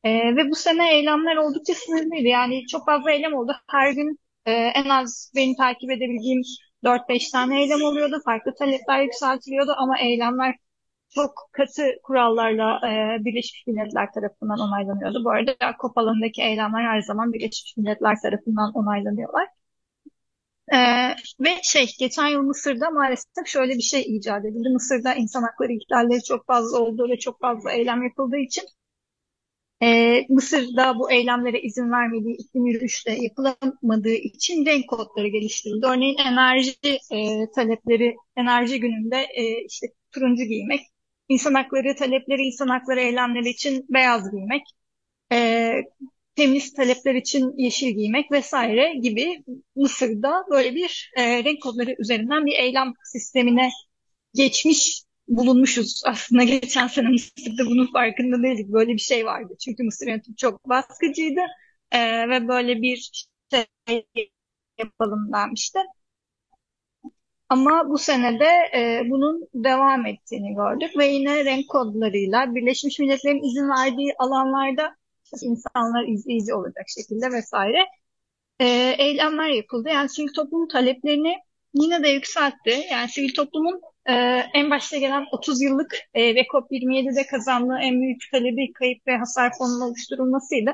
Ee, 0.03 0.35
ve 0.35 0.49
bu 0.49 0.55
sene 0.55 0.95
eylemler 0.97 1.35
oldukça 1.35 1.73
sınırlıydı. 1.73 2.27
Yani 2.27 2.67
çok 2.67 2.85
fazla 2.85 3.11
eylem 3.11 3.33
oldu. 3.33 3.51
Her 3.71 3.91
gün 3.91 4.19
e, 4.45 4.51
en 4.51 4.89
az 4.89 5.31
benim 5.35 5.55
takip 5.55 5.91
edebildiğim 5.91 6.41
4-5 6.83 7.31
tane 7.31 7.61
eylem 7.61 7.83
oluyordu. 7.83 8.21
Farklı 8.25 8.55
talepler 8.55 9.01
yükseltiliyordu 9.03 9.71
ama 9.77 9.99
eylemler 9.99 10.55
çok 11.15 11.49
katı 11.51 11.83
kurallarla 12.03 12.79
e, 12.89 13.25
Birleşmiş 13.25 13.67
Milletler 13.67 14.11
tarafından 14.13 14.59
onaylanıyordu. 14.59 15.25
Bu 15.25 15.29
arada 15.31 15.55
COP 15.81 15.97
alanındaki 15.97 16.41
eylemler 16.41 16.83
her 16.83 17.01
zaman 17.01 17.33
Birleşmiş 17.33 17.77
Milletler 17.77 18.17
tarafından 18.23 18.73
onaylanıyorlar. 18.73 19.47
E, 20.73 20.77
ve 21.39 21.49
şey 21.63 21.87
geçen 21.99 22.27
yıl 22.27 22.41
Mısır'da 22.41 22.89
maalesef 22.89 23.47
şöyle 23.47 23.73
bir 23.73 23.81
şey 23.81 24.01
icat 24.01 24.45
edildi. 24.45 24.69
Mısır'da 24.69 25.13
insan 25.15 25.43
hakları 25.43 25.71
ihlalleri 25.73 26.23
çok 26.23 26.45
fazla 26.47 26.79
olduğu 26.79 27.09
ve 27.09 27.19
çok 27.19 27.39
fazla 27.41 27.71
eylem 27.71 28.03
yapıldığı 28.03 28.37
için 28.37 28.63
e, 29.83 30.21
Mısır'da 30.29 30.99
bu 30.99 31.11
eylemlere 31.11 31.61
izin 31.61 31.91
vermediği, 31.91 32.35
iklim 32.35 32.65
yürüyüşte 32.65 33.17
yapılamadığı 33.21 34.13
için 34.13 34.65
renk 34.65 34.89
kodları 34.89 35.27
geliştirildi. 35.27 35.85
Örneğin 35.85 36.17
enerji 36.17 36.73
e, 37.11 37.51
talepleri, 37.55 38.15
enerji 38.35 38.79
gününde 38.79 39.17
e, 39.35 39.65
işte 39.65 39.87
turuncu 40.11 40.43
giymek, 40.43 40.81
insan 41.29 41.53
hakları 41.53 41.95
talepleri, 41.95 42.41
insan 42.41 42.67
hakları 42.67 42.99
eylemleri 42.99 43.49
için 43.49 43.85
beyaz 43.89 44.31
giymek, 44.31 44.61
e, 45.31 45.71
temiz 46.35 46.73
talepler 46.73 47.15
için 47.15 47.53
yeşil 47.57 47.89
giymek 47.89 48.31
vesaire 48.31 48.93
gibi 49.01 49.43
Mısır'da 49.75 50.45
böyle 50.51 50.75
bir 50.75 51.11
e, 51.17 51.43
renk 51.43 51.61
kodları 51.61 51.95
üzerinden 51.99 52.45
bir 52.45 52.53
eylem 52.53 52.93
sistemine 53.03 53.69
geçmiş 54.33 55.01
bulunmuşuz. 55.27 56.01
Aslında 56.05 56.43
geçen 56.43 56.87
sene 56.87 57.09
Mısır'da 57.09 57.65
bunun 57.65 57.91
farkında 57.91 58.43
değildik. 58.43 58.67
Böyle 58.73 58.93
bir 58.93 58.97
şey 58.99 59.25
vardı. 59.25 59.53
Çünkü 59.65 59.83
Mısır 59.83 60.07
yönetimi 60.07 60.35
çok 60.37 60.69
baskıcıydı 60.69 61.39
e, 61.91 62.29
ve 62.29 62.47
böyle 62.47 62.81
bir 62.81 63.11
şey 63.87 64.07
yapalım 64.79 65.33
denmişti. 65.33 65.79
Ama 67.49 67.89
bu 67.89 67.97
senede 67.97 68.45
e, 68.75 69.01
bunun 69.09 69.47
devam 69.53 70.05
ettiğini 70.05 70.55
gördük 70.55 70.97
ve 70.97 71.05
yine 71.07 71.45
renk 71.45 71.69
kodlarıyla 71.69 72.55
Birleşmiş 72.55 72.99
Milletler'in 72.99 73.43
izin 73.43 73.69
verdiği 73.69 74.13
alanlarda 74.19 74.95
insanlar 75.43 76.07
izleyici 76.07 76.53
olacak 76.53 76.85
şekilde 76.97 77.31
vesaire 77.31 77.85
e, 78.59 78.65
eylemler 78.99 79.49
yapıldı. 79.49 79.89
Yani 79.89 80.09
sivil 80.09 80.33
toplumun 80.33 80.67
taleplerini 80.67 81.35
yine 81.81 82.03
de 82.03 82.09
yükseltti. 82.09 82.85
Yani 82.91 83.09
sivil 83.09 83.33
toplumun 83.33 83.81
e, 84.05 84.13
en 84.53 84.69
başta 84.69 84.97
gelen 84.97 85.25
30 85.31 85.61
yıllık 85.61 85.95
e, 86.13 86.35
ve 86.35 86.41
COP27'de 86.41 87.27
kazandığı 87.27 87.77
en 87.81 88.01
büyük 88.01 88.21
talebi 88.31 88.73
kayıp 88.73 89.07
ve 89.07 89.17
hasar 89.17 89.51
fonunun 89.57 89.81
oluşturulmasıydı. 89.81 90.71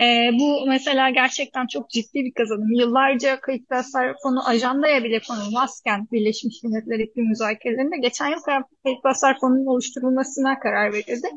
E, 0.00 0.30
bu 0.32 0.66
mesela 0.66 1.10
gerçekten 1.10 1.66
çok 1.66 1.90
ciddi 1.90 2.24
bir 2.24 2.34
kazanım. 2.34 2.72
Yıllarca 2.72 3.40
kayıp 3.40 3.70
ve 3.70 3.76
hasar 3.76 4.14
fonu 4.22 4.48
ajandaya 4.48 5.04
bile 5.04 5.20
konulmazken 5.28 6.08
Birleşmiş 6.12 6.62
Milletler 6.62 6.98
iklim 6.98 7.28
müzakerelerinde 7.28 7.96
geçen 7.96 8.26
yıl 8.26 8.40
kayıp 8.40 8.66
ve 8.86 9.08
hasar 9.08 9.40
fonunun 9.40 9.66
oluşturulmasına 9.66 10.58
karar 10.58 10.92
verildi. 10.92 11.28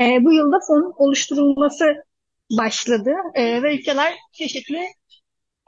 E, 0.00 0.24
bu 0.24 0.32
yılda 0.32 0.58
fonun 0.68 0.92
oluşturulması 0.96 1.84
başladı 2.58 3.14
e, 3.34 3.62
ve 3.62 3.74
ülkeler 3.74 4.14
çeşitli 4.32 4.86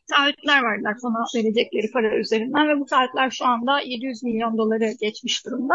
taahhütler 0.09 0.62
verdiler 0.62 0.94
fona 1.03 1.25
verecekleri 1.37 1.90
para 1.92 2.18
üzerinden 2.18 2.68
ve 2.68 2.81
bu 2.81 2.85
taahhütler 2.85 3.31
şu 3.31 3.44
anda 3.47 3.81
700 3.81 4.23
milyon 4.23 4.59
doları 4.59 4.92
geçmiş 5.01 5.47
durumda. 5.47 5.75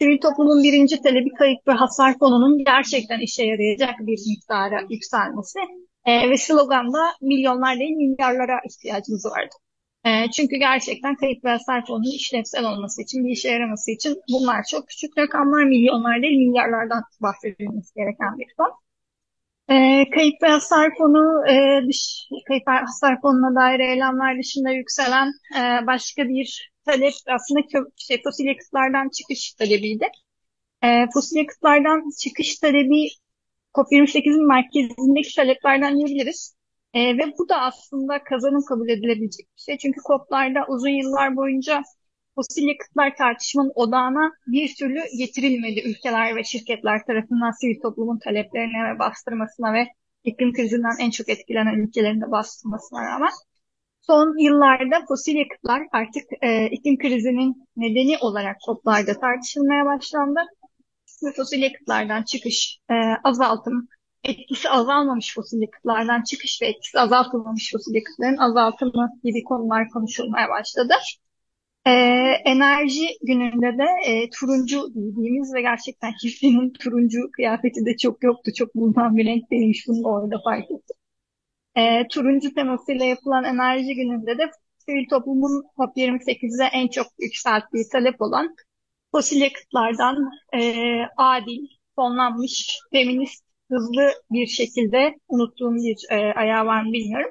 Sivil 0.00 0.20
toplumun 0.20 0.62
birinci 0.62 1.02
talebi 1.02 1.30
kayıp 1.38 1.68
ve 1.68 1.72
hasar 1.72 2.18
fonunun 2.18 2.64
gerçekten 2.64 3.20
işe 3.20 3.44
yarayacak 3.44 3.94
bir 4.00 4.18
miktara 4.28 4.80
yükselmesi 4.90 5.58
e, 6.04 6.30
ve 6.30 6.36
sloganda 6.36 7.02
milyonlar 7.22 7.78
değil 7.78 7.96
milyarlara 7.96 8.60
ihtiyacımız 8.68 9.26
vardı. 9.26 9.54
E, 10.04 10.30
çünkü 10.30 10.56
gerçekten 10.56 11.16
kayıp 11.16 11.44
ve 11.44 11.50
hasar 11.50 11.86
fonunun 11.86 12.16
işlevsel 12.16 12.64
olması 12.64 13.02
için, 13.02 13.24
bir 13.24 13.30
işe 13.30 13.50
yaraması 13.50 13.90
için 13.90 14.16
bunlar 14.32 14.64
çok 14.70 14.88
küçük 14.88 15.18
rakamlar, 15.18 15.64
milyonlar 15.64 16.22
değil 16.22 16.38
milyarlardan 16.38 17.02
bahsedilmesi 17.22 17.94
gereken 17.94 18.38
bir 18.38 18.46
fon. 18.56 18.85
E, 19.68 20.04
kayıp 20.14 20.42
ve 20.42 20.48
hasar 20.48 20.90
fonu, 20.98 21.48
e, 21.50 21.86
dış, 21.88 22.28
kayıp 22.48 22.68
ve 22.68 22.72
hasar 22.72 23.20
fonuna 23.20 23.60
dair 23.60 23.80
eylemler 23.80 24.38
dışında 24.38 24.70
yükselen 24.70 25.28
e, 25.58 25.86
başka 25.86 26.28
bir 26.28 26.72
talep 26.86 27.14
aslında 27.26 27.60
şey, 27.96 28.22
fosil 28.22 28.44
yakıtlardan 28.44 29.08
çıkış 29.08 29.52
talebiydi. 29.54 30.06
E, 30.84 31.06
fosil 31.14 31.36
yakıtlardan 31.36 32.10
çıkış 32.22 32.58
talebi 32.58 33.08
COP28'in 33.74 34.48
merkezindeki 34.48 35.36
taleplerden 35.36 35.96
diyebiliriz. 35.96 36.56
E, 36.94 37.18
ve 37.18 37.24
bu 37.38 37.48
da 37.48 37.60
aslında 37.60 38.24
kazanım 38.24 38.64
kabul 38.68 38.88
edilebilecek 38.88 39.46
bir 39.56 39.62
şey. 39.62 39.78
Çünkü 39.78 40.00
COP'larda 40.08 40.60
uzun 40.68 40.88
yıllar 40.90 41.36
boyunca 41.36 41.82
fosil 42.36 42.68
yakıtlar 42.68 43.16
tartışmanın 43.16 43.72
odağına 43.74 44.32
bir 44.46 44.74
türlü 44.74 45.00
getirilmedi 45.18 45.80
ülkeler 45.80 46.36
ve 46.36 46.44
şirketler 46.44 47.06
tarafından 47.06 47.50
sivil 47.50 47.80
toplumun 47.82 48.18
taleplerine 48.18 48.94
ve 48.94 48.98
bastırmasına 48.98 49.72
ve 49.74 49.86
iklim 50.24 50.52
krizinden 50.52 50.96
en 51.00 51.10
çok 51.10 51.28
etkilenen 51.28 51.74
ülkelerin 51.74 52.20
de 52.20 52.30
bastırmasına 52.30 53.04
rağmen 53.04 53.32
son 54.00 54.38
yıllarda 54.38 55.06
fosil 55.08 55.36
yakıtlar 55.36 55.82
artık 55.92 56.22
e, 56.42 56.66
iklim 56.66 56.98
krizinin 56.98 57.68
nedeni 57.76 58.18
olarak 58.18 58.56
COP'larda 58.66 59.20
tartışılmaya 59.20 59.86
başlandı. 59.86 60.40
Ve 61.24 61.32
fosil 61.32 61.62
yakıtlardan 61.62 62.22
çıkış, 62.22 62.78
e, 62.90 62.94
azaltım, 63.24 63.88
etkisi 64.24 64.70
azalmamış 64.70 65.34
fosil 65.34 65.60
yakıtlardan 65.62 66.22
çıkış 66.22 66.62
ve 66.62 66.66
etkisi 66.66 67.00
azaltılmamış 67.00 67.72
fosil 67.72 67.94
yakıtların 67.94 68.36
azaltımı 68.36 69.08
gibi 69.24 69.42
konular 69.44 69.88
konuşulmaya 69.88 70.48
başladı. 70.48 70.94
Ee, 71.86 71.90
enerji 72.44 73.06
gününde 73.22 73.78
de 73.78 73.84
e, 74.06 74.30
turuncu 74.30 74.92
giydiğimiz 74.94 75.54
ve 75.54 75.60
gerçekten 75.60 76.12
kimsenin 76.20 76.72
turuncu 76.72 77.30
kıyafeti 77.32 77.86
de 77.86 77.96
çok 77.96 78.22
yoktu. 78.24 78.50
Çok 78.56 78.74
bulunan 78.74 79.16
bir 79.16 79.26
renk 79.26 79.50
değilmiş. 79.50 79.88
Bunu 79.88 80.04
da 80.04 80.08
orada 80.08 80.36
fark 80.44 80.64
ettim. 80.70 80.96
Ee, 81.76 82.08
turuncu 82.08 82.54
temasıyla 82.54 83.04
yapılan 83.04 83.44
enerji 83.44 83.94
gününde 83.94 84.38
de 84.38 84.50
sivil 84.78 85.08
toplumun 85.10 85.64
COP28'de 85.76 86.64
en 86.64 86.88
çok 86.88 87.06
yükselttiği 87.18 87.84
talep 87.92 88.22
olan 88.22 88.56
fosil 89.12 89.40
yakıtlardan 89.40 90.30
e, 90.54 90.62
adil, 91.16 91.66
fonlanmış, 91.96 92.78
feminist, 92.92 93.44
hızlı 93.70 94.10
bir 94.30 94.46
şekilde 94.46 95.14
unuttuğum 95.28 95.74
bir 95.74 95.96
e, 96.10 96.34
ayağı 96.34 96.66
var 96.66 96.82
mı 96.82 96.92
bilmiyorum. 96.92 97.30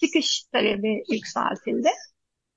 Çıkış 0.00 0.44
talebi 0.52 1.02
yükseltildi. 1.12 1.88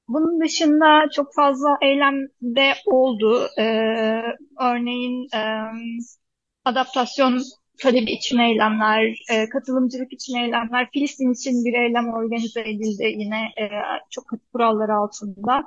Bunun 0.08 0.42
dışında 0.42 1.10
çok 1.12 1.34
fazla 1.34 1.78
eylemde 1.82 2.74
oldu. 2.86 3.48
Ee, 3.60 4.22
örneğin 4.62 5.28
e, 5.36 5.40
adaptasyon 6.66 7.42
talebi 7.82 8.12
için 8.12 8.38
eylemler, 8.38 9.04
e, 9.32 9.50
katılımcılık 9.50 10.14
için 10.14 10.36
eylemler, 10.36 10.90
Filistin 10.94 11.34
için 11.34 11.66
bir 11.66 11.74
eylem 11.74 12.10
organize 12.10 12.62
edildi 12.62 13.04
yine 13.04 13.42
e, 13.60 13.70
çok 14.12 14.28
katı 14.28 14.44
kurallar 14.54 14.90
altında. 14.90 15.64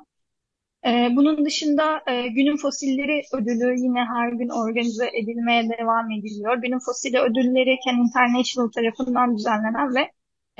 E, 0.87 1.09
bunun 1.16 1.44
dışında 1.44 2.03
e, 2.07 2.29
Günün 2.29 2.57
Fosilleri 2.57 3.22
ödülü 3.35 3.74
yine 3.79 4.05
her 4.05 4.33
gün 4.33 4.48
organize 4.48 5.11
edilmeye 5.14 5.68
devam 5.79 6.11
ediliyor. 6.11 6.57
Günün 6.62 6.79
Fosili 6.79 7.20
ödülleri 7.20 7.79
Can 7.87 7.96
International 7.98 8.68
tarafından 8.68 9.37
düzenlenen 9.37 9.94
ve 9.94 10.11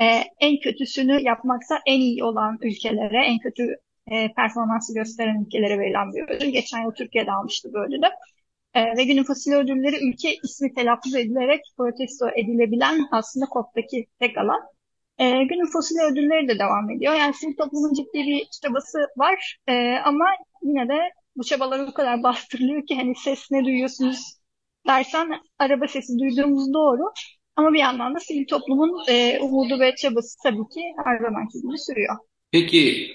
e, 0.01 0.05
en 0.39 0.59
kötüsünü 0.59 1.21
yapmakta 1.21 1.79
en 1.85 1.99
iyi 1.99 2.23
olan 2.23 2.57
ülkelere, 2.61 3.25
en 3.25 3.39
kötü 3.39 3.63
e, 4.11 4.33
performansı 4.33 4.93
gösteren 4.93 5.45
ülkelere 5.45 5.79
verilen 5.79 6.13
bir 6.13 6.35
ödül. 6.35 6.49
Geçen 6.49 6.83
yıl 6.83 6.91
Türkiye'de 6.91 7.31
almıştı 7.31 7.69
bu 7.73 7.79
ödülü. 7.79 8.09
E, 8.73 8.97
ve 8.97 9.03
günün 9.03 9.23
fosil 9.23 9.53
ödülleri 9.53 10.09
ülke 10.09 10.35
ismi 10.43 10.73
telaffuz 10.73 11.15
edilerek 11.15 11.61
protesto 11.77 12.29
edilebilen 12.29 13.07
aslında 13.11 13.45
COP'taki 13.53 14.05
tek 14.19 14.37
alan. 14.37 14.61
E, 15.17 15.29
günün 15.43 15.71
fosil 15.71 15.95
ödülleri 16.11 16.47
de 16.47 16.59
devam 16.59 16.89
ediyor. 16.89 17.13
Yani 17.13 17.33
sivil 17.33 17.55
toplumun 17.55 17.93
ciddi 17.93 18.27
bir 18.27 18.47
çabası 18.61 18.97
var 19.17 19.57
e, 19.67 19.95
ama 20.05 20.25
yine 20.63 20.89
de 20.89 20.99
bu 21.35 21.43
çabalar 21.43 21.79
o 21.79 21.93
kadar 21.93 22.23
bastırılıyor 22.23 22.87
ki 22.87 22.95
hani 22.95 23.15
ses 23.15 23.51
ne 23.51 23.65
duyuyorsunuz 23.65 24.19
dersen 24.87 25.29
araba 25.59 25.87
sesi 25.87 26.19
duyduğumuz 26.19 26.73
doğru. 26.73 27.03
Ama 27.59 27.73
bir 27.73 27.79
yandan 27.79 28.15
da 28.15 28.19
sivil 28.19 28.47
toplumun 28.47 29.03
e, 29.09 29.39
umudu 29.39 29.79
ve 29.79 29.95
çabası 29.95 30.37
tabii 30.43 30.69
ki 30.73 30.81
her 31.05 31.17
zamanki 31.19 31.61
gibi 31.61 31.77
sürüyor. 31.77 32.15
Peki 32.51 33.11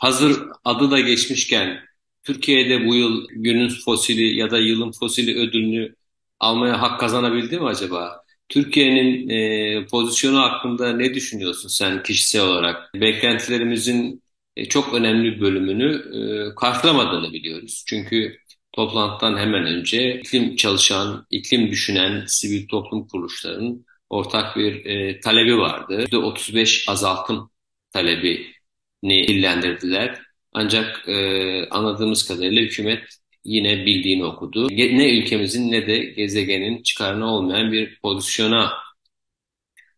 hazır 0.00 0.42
adı 0.64 0.90
da 0.90 1.00
geçmişken 1.00 1.78
Türkiye'de 2.22 2.86
bu 2.86 2.94
yıl 2.94 3.26
günün 3.30 3.68
fosili 3.84 4.36
ya 4.36 4.50
da 4.50 4.58
yılın 4.58 4.92
fosili 5.00 5.38
ödülünü 5.38 5.94
almaya 6.40 6.82
hak 6.82 7.00
kazanabildi 7.00 7.58
mi 7.60 7.66
acaba? 7.66 8.22
Türkiye'nin 8.48 9.28
e, 9.28 9.86
pozisyonu 9.86 10.38
hakkında 10.38 10.92
ne 10.92 11.14
düşünüyorsun 11.14 11.68
sen 11.68 12.02
kişisel 12.02 12.42
olarak? 12.42 12.94
Beklentilerimizin 12.94 14.22
e, 14.56 14.64
çok 14.64 14.94
önemli 14.94 15.40
bölümünü 15.40 15.90
e, 16.18 16.54
karşılamadığını 16.54 17.32
biliyoruz. 17.32 17.84
Çünkü 17.88 18.36
toplantıdan 18.76 19.38
hemen 19.38 19.66
önce 19.66 20.20
iklim 20.20 20.56
çalışan, 20.56 21.26
iklim 21.30 21.70
düşünen 21.70 22.24
sivil 22.26 22.68
toplum 22.68 23.08
kuruluşlarının 23.08 23.86
ortak 24.10 24.56
bir 24.56 24.86
e, 24.86 25.20
talebi 25.20 25.58
vardı. 25.58 26.04
%35 26.12 26.90
azaltım 26.90 27.50
talebini 27.92 29.28
dillendirdiler. 29.28 30.22
Ancak 30.52 31.08
e, 31.08 31.68
anladığımız 31.70 32.28
kadarıyla 32.28 32.62
hükümet 32.62 33.04
yine 33.44 33.86
bildiğini 33.86 34.24
okudu. 34.24 34.68
Ne 34.70 35.18
ülkemizin 35.18 35.72
ne 35.72 35.86
de 35.86 35.98
gezegenin 35.98 36.82
çıkarına 36.82 37.34
olmayan 37.34 37.72
bir 37.72 38.00
pozisyona 38.00 38.72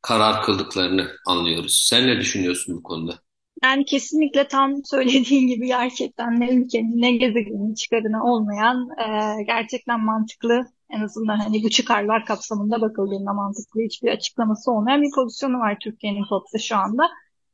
karar 0.02 0.42
kıldıklarını 0.42 1.10
anlıyoruz. 1.26 1.86
Sen 1.88 2.06
ne 2.06 2.20
düşünüyorsun 2.20 2.76
bu 2.76 2.82
konuda? 2.82 3.18
Yani 3.62 3.84
kesinlikle 3.84 4.48
tam 4.48 4.84
söylediğin 4.84 5.46
gibi 5.48 5.66
gerçekten 5.66 6.40
ne 6.40 6.50
ülkenin 6.54 7.02
ne 7.02 7.16
gezegenin 7.16 7.74
çıkarına 7.74 8.24
olmayan 8.24 8.88
e, 8.98 9.42
gerçekten 9.42 10.00
mantıklı 10.00 10.66
en 10.90 11.00
azından 11.00 11.36
hani 11.36 11.62
bu 11.62 11.70
çıkarlar 11.70 12.24
kapsamında 12.24 12.80
bakıldığında 12.80 13.32
mantıklı 13.32 13.80
hiçbir 13.80 14.08
açıklaması 14.08 14.72
olmayan 14.72 15.02
bir 15.02 15.10
pozisyonu 15.14 15.58
var 15.58 15.76
Türkiye'nin 15.80 16.24
COP'ta 16.28 16.58
şu 16.58 16.76
anda. 16.76 17.08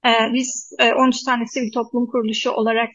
E, 0.06 0.10
biz 0.34 0.72
e, 0.78 0.94
13 0.94 1.22
tane 1.22 1.46
sivil 1.46 1.72
toplum 1.72 2.06
kuruluşu 2.06 2.50
olarak 2.50 2.90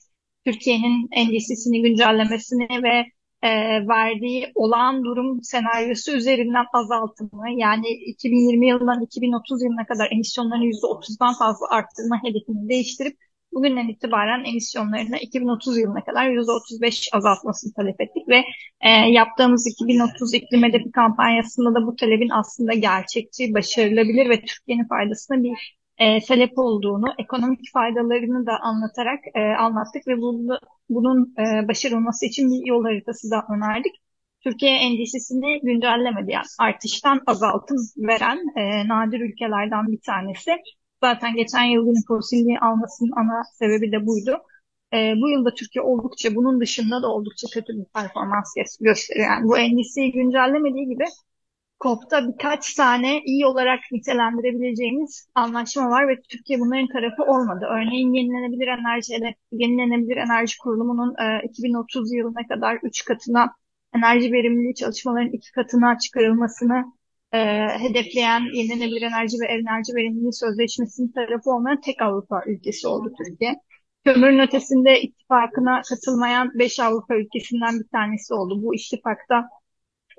Türkiye'nin 0.45 1.07
endişesini 1.11 1.81
güncellemesini 1.81 2.83
ve 2.83 3.05
e, 3.43 3.49
verdiği 3.87 4.51
olağan 4.55 5.03
durum 5.03 5.43
senaryosu 5.43 6.11
üzerinden 6.11 6.65
azaltımı 6.73 7.49
yani 7.57 7.87
2020 7.89 8.67
yılından 8.67 9.01
2030 9.01 9.63
yılına 9.63 9.85
kadar 9.85 10.11
emisyonlarını 10.11 10.65
%30'dan 10.65 11.33
fazla 11.33 11.67
arttırma 11.69 12.23
hedefini 12.23 12.69
değiştirip 12.69 13.17
bugünden 13.53 13.87
itibaren 13.87 14.43
emisyonlarını 14.43 15.17
2030 15.17 15.77
yılına 15.77 16.03
kadar 16.03 16.29
%35 16.29 17.09
azaltmasını 17.15 17.73
talep 17.73 18.01
ettik 18.01 18.27
ve 18.27 18.43
e, 18.81 18.89
yaptığımız 18.89 19.67
2030 19.67 20.33
iklim 20.33 20.63
hedefi 20.63 20.91
kampanyasında 20.91 21.75
da 21.75 21.87
bu 21.87 21.95
talebin 21.95 22.29
aslında 22.29 22.73
gerçekçi, 22.73 23.53
başarılabilir 23.53 24.29
ve 24.29 24.41
Türkiye'nin 24.45 24.87
faydasına 24.87 25.43
bir 25.43 25.78
e, 25.99 26.21
sebep 26.21 26.59
olduğunu, 26.59 27.05
ekonomik 27.17 27.59
faydalarını 27.73 28.45
da 28.45 28.59
anlatarak 28.61 29.19
e, 29.35 29.39
anlattık 29.39 30.07
ve 30.07 30.17
bunu, 30.17 30.59
bunun 30.89 31.35
e, 31.39 31.67
başarılması 31.67 32.25
için 32.25 32.51
bir 32.51 32.67
yol 32.67 32.83
haritası 32.83 33.31
da 33.31 33.45
önerdik. 33.55 33.95
Türkiye 34.43 34.71
endişesini 34.71 35.59
güncellemedi. 35.63 36.31
Yani 36.31 36.45
artıştan 36.59 37.21
azaltım 37.27 37.77
veren 37.97 38.37
e, 38.57 38.87
nadir 38.87 39.19
ülkelerden 39.19 39.87
bir 39.87 39.99
tanesi. 40.01 40.51
Zaten 41.03 41.35
geçen 41.35 41.63
yıl 41.63 41.93
fosilliği 42.07 42.59
almasının 42.59 43.11
ana 43.11 43.43
sebebi 43.53 43.91
de 43.91 44.05
buydu. 44.05 44.37
E, 44.93 45.13
bu 45.21 45.29
yılda 45.29 45.53
Türkiye 45.53 45.83
oldukça 45.83 46.35
bunun 46.35 46.61
dışında 46.61 47.03
da 47.03 47.07
oldukça 47.07 47.47
kötü 47.53 47.73
bir 47.73 47.85
performans 47.95 48.53
gösteriyor. 48.79 49.27
Yani 49.29 49.43
bu 49.47 49.57
endişeyi 49.57 50.11
güncellemediği 50.11 50.87
gibi 50.87 51.05
COP'ta 51.83 52.27
birkaç 52.27 52.73
tane 52.73 53.21
iyi 53.25 53.45
olarak 53.45 53.79
nitelendirebileceğimiz 53.91 55.27
anlaşma 55.35 55.89
var 55.89 56.07
ve 56.07 56.21
Türkiye 56.29 56.59
bunların 56.59 56.87
tarafı 56.87 57.23
olmadı. 57.23 57.65
Örneğin 57.69 58.13
yenilenebilir 58.13 58.67
enerji, 58.67 59.35
yenilenebilir 59.51 60.17
enerji 60.17 60.57
kurulumunun 60.57 61.15
e, 61.19 61.47
2030 61.47 62.13
yılına 62.13 62.47
kadar 62.47 62.79
3 62.83 63.05
katına 63.05 63.53
enerji 63.95 64.31
verimliliği 64.31 64.75
çalışmaların 64.75 65.31
2 65.31 65.51
katına 65.51 65.97
çıkarılmasını 65.97 66.83
e, 67.33 67.39
hedefleyen 67.79 68.41
yenilenebilir 68.53 69.01
enerji 69.01 69.37
ve 69.41 69.45
enerji 69.45 69.95
verimliliği 69.95 70.33
sözleşmesinin 70.33 71.11
tarafı 71.11 71.51
olmayan 71.51 71.81
tek 71.81 72.01
Avrupa 72.01 72.43
ülkesi 72.47 72.87
oldu 72.87 73.13
Türkiye. 73.17 73.55
Kömürün 74.05 74.39
ötesinde 74.39 75.01
ittifakına 75.01 75.81
katılmayan 75.89 76.51
5 76.59 76.79
Avrupa 76.79 77.15
ülkesinden 77.15 77.79
bir 77.79 77.87
tanesi 77.87 78.33
oldu. 78.33 78.63
Bu 78.63 78.75
ittifakta 78.75 79.49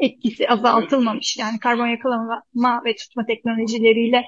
etkisi 0.01 0.49
azaltılmamış. 0.49 1.37
Yani 1.37 1.59
karbon 1.59 1.87
yakalama 1.87 2.85
ve 2.85 2.97
tutma 2.97 3.27
teknolojileriyle 3.27 4.25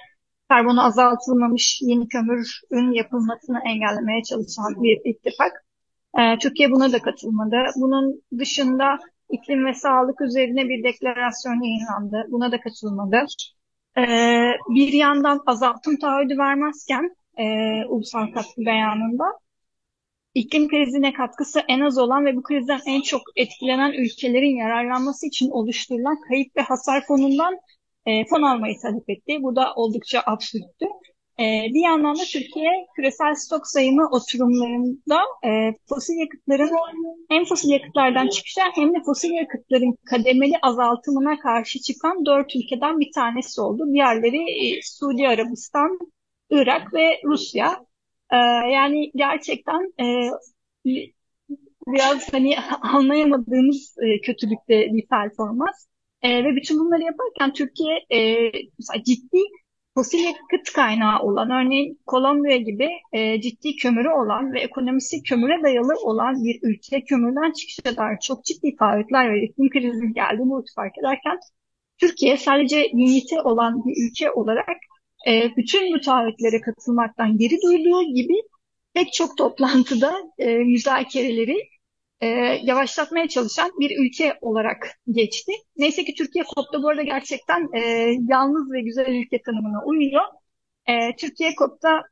karbonu 0.49 0.85
azaltılmamış 0.85 1.79
yeni 1.83 2.09
kömürün 2.09 2.93
yapılmasını 2.93 3.61
engellemeye 3.66 4.23
çalışan 4.23 4.83
bir 4.83 5.01
ittifak. 5.05 5.53
Ee, 6.18 6.39
Türkiye 6.39 6.70
buna 6.70 6.93
da 6.93 6.99
katılmadı. 6.99 7.57
Bunun 7.77 8.23
dışında 8.39 8.99
iklim 9.31 9.66
ve 9.66 9.75
sağlık 9.75 10.20
üzerine 10.20 10.68
bir 10.68 10.85
deklarasyon 10.85 11.62
yayınlandı. 11.62 12.27
Buna 12.31 12.53
da 12.53 12.61
katılmadı. 12.61 13.27
Ee, 13.99 14.53
bir 14.68 14.93
yandan 14.93 15.41
azaltım 15.47 15.97
taahhüdü 15.97 16.39
vermezken 16.39 17.16
e, 17.39 17.45
ulusal 17.85 18.27
katkı 18.35 18.66
beyanında 18.66 19.25
iklim 20.35 20.68
krizine 20.68 21.12
katkısı 21.12 21.61
en 21.68 21.80
az 21.80 21.99
olan 21.99 22.24
ve 22.24 22.37
bu 22.37 22.43
krizden 22.43 22.80
en 22.87 23.01
çok 23.01 23.22
etkilenen 23.37 23.93
ülkelerin 23.93 24.57
yararlanması 24.57 25.26
için 25.26 25.51
oluşturulan 25.51 26.20
kayıp 26.28 26.57
ve 26.57 26.61
hasar 26.61 27.05
fonundan 27.07 27.59
e, 28.07 28.26
fon 28.26 28.43
almayı 28.43 28.74
talep 28.83 29.11
etti. 29.11 29.39
Bu 29.43 29.57
da 29.57 29.74
oldukça 29.74 30.22
absürttü. 30.26 30.87
E, 31.41 31.45
bir 31.74 31.80
yandan 31.80 32.14
da 32.14 32.22
Türkiye 32.33 32.70
küresel 32.97 33.35
stok 33.35 33.66
sayımı 33.66 34.09
oturumlarında 34.11 35.20
e, 35.45 35.51
fosil 35.89 36.14
yakıtların 36.14 36.70
hem 37.30 37.45
fosil 37.45 37.70
yakıtlardan 37.70 38.28
çıkışa 38.28 38.62
hem 38.74 38.95
de 38.95 38.99
fosil 39.07 39.30
yakıtların 39.30 39.97
kademeli 40.11 40.55
azaltımına 40.62 41.39
karşı 41.39 41.78
çıkan 41.80 42.26
dört 42.26 42.57
ülkeden 42.57 43.01
bir 43.01 43.12
tanesi 43.14 43.61
oldu. 43.61 43.85
Diğerleri 43.93 44.66
e, 44.66 44.80
Suudi 44.83 45.28
Arabistan, 45.28 45.99
Irak 46.51 46.95
ve 46.95 47.20
Rusya. 47.24 47.91
Ee, 48.33 48.37
yani 48.72 49.11
gerçekten 49.14 49.93
e, 50.01 50.30
biraz 51.87 52.33
hani 52.33 52.57
anlayamadığımız 52.83 53.97
e, 54.03 54.20
kötülükte 54.20 54.87
bir 54.93 55.07
performans. 55.07 55.87
E, 56.22 56.45
ve 56.45 56.57
bütün 56.57 56.78
bunları 56.78 57.03
yaparken 57.03 57.53
Türkiye 57.53 57.95
e, 58.11 58.51
mesela 58.78 59.05
ciddi 59.05 59.39
fosil 59.95 60.18
yakıt 60.18 60.72
kaynağı 60.74 61.22
olan, 61.22 61.51
örneğin 61.51 62.01
Kolombiya 62.07 62.57
gibi 62.57 62.89
e, 63.12 63.41
ciddi 63.41 63.76
kömürü 63.76 64.09
olan 64.09 64.53
ve 64.53 64.61
ekonomisi 64.61 65.22
kömüre 65.22 65.62
dayalı 65.62 65.95
olan 66.03 66.45
bir 66.45 66.59
ülke 66.62 67.05
kömürden 67.05 67.53
çıkışa 67.53 67.97
dair 67.97 68.18
çok 68.22 68.45
ciddi 68.45 68.76
taahhütler 68.76 69.33
ve 69.33 69.45
iklim 69.45 69.70
krizinin 69.70 70.14
geldiğini 70.14 70.51
bu 70.51 70.64
fark 70.76 70.99
ederken 70.99 71.39
Türkiye 71.99 72.37
sadece 72.37 72.91
limiti 72.91 73.41
olan 73.41 73.85
bir 73.85 74.11
ülke 74.11 74.30
olarak 74.30 74.76
e, 75.29 75.57
bütün 75.57 75.95
bu 75.95 76.01
taahhütlere 76.01 76.61
katılmaktan 76.61 77.39
geri 77.39 77.57
durduğu 77.62 78.14
gibi 78.14 78.35
pek 78.95 79.12
çok 79.12 79.39
toplantıda 79.39 80.14
e, 80.39 80.55
müzakereleri 80.55 81.68
e, 82.20 82.27
yavaşlatmaya 82.62 83.29
çalışan 83.29 83.70
bir 83.81 84.07
ülke 84.07 84.39
olarak 84.41 84.89
geçti. 85.11 85.53
Neyse 85.77 86.05
ki 86.05 86.14
Türkiye 86.14 86.45
COP'ta 86.55 86.83
bu 86.83 86.89
arada 86.89 87.03
gerçekten 87.03 87.68
e, 87.75 87.81
yalnız 88.29 88.73
ve 88.73 88.81
güzel 88.81 89.07
ülke 89.07 89.43
tanımına 89.43 89.85
uyuyor. 89.85 90.23
E, 90.87 91.16
Türkiye 91.16 91.55
COP'ta 91.59 92.03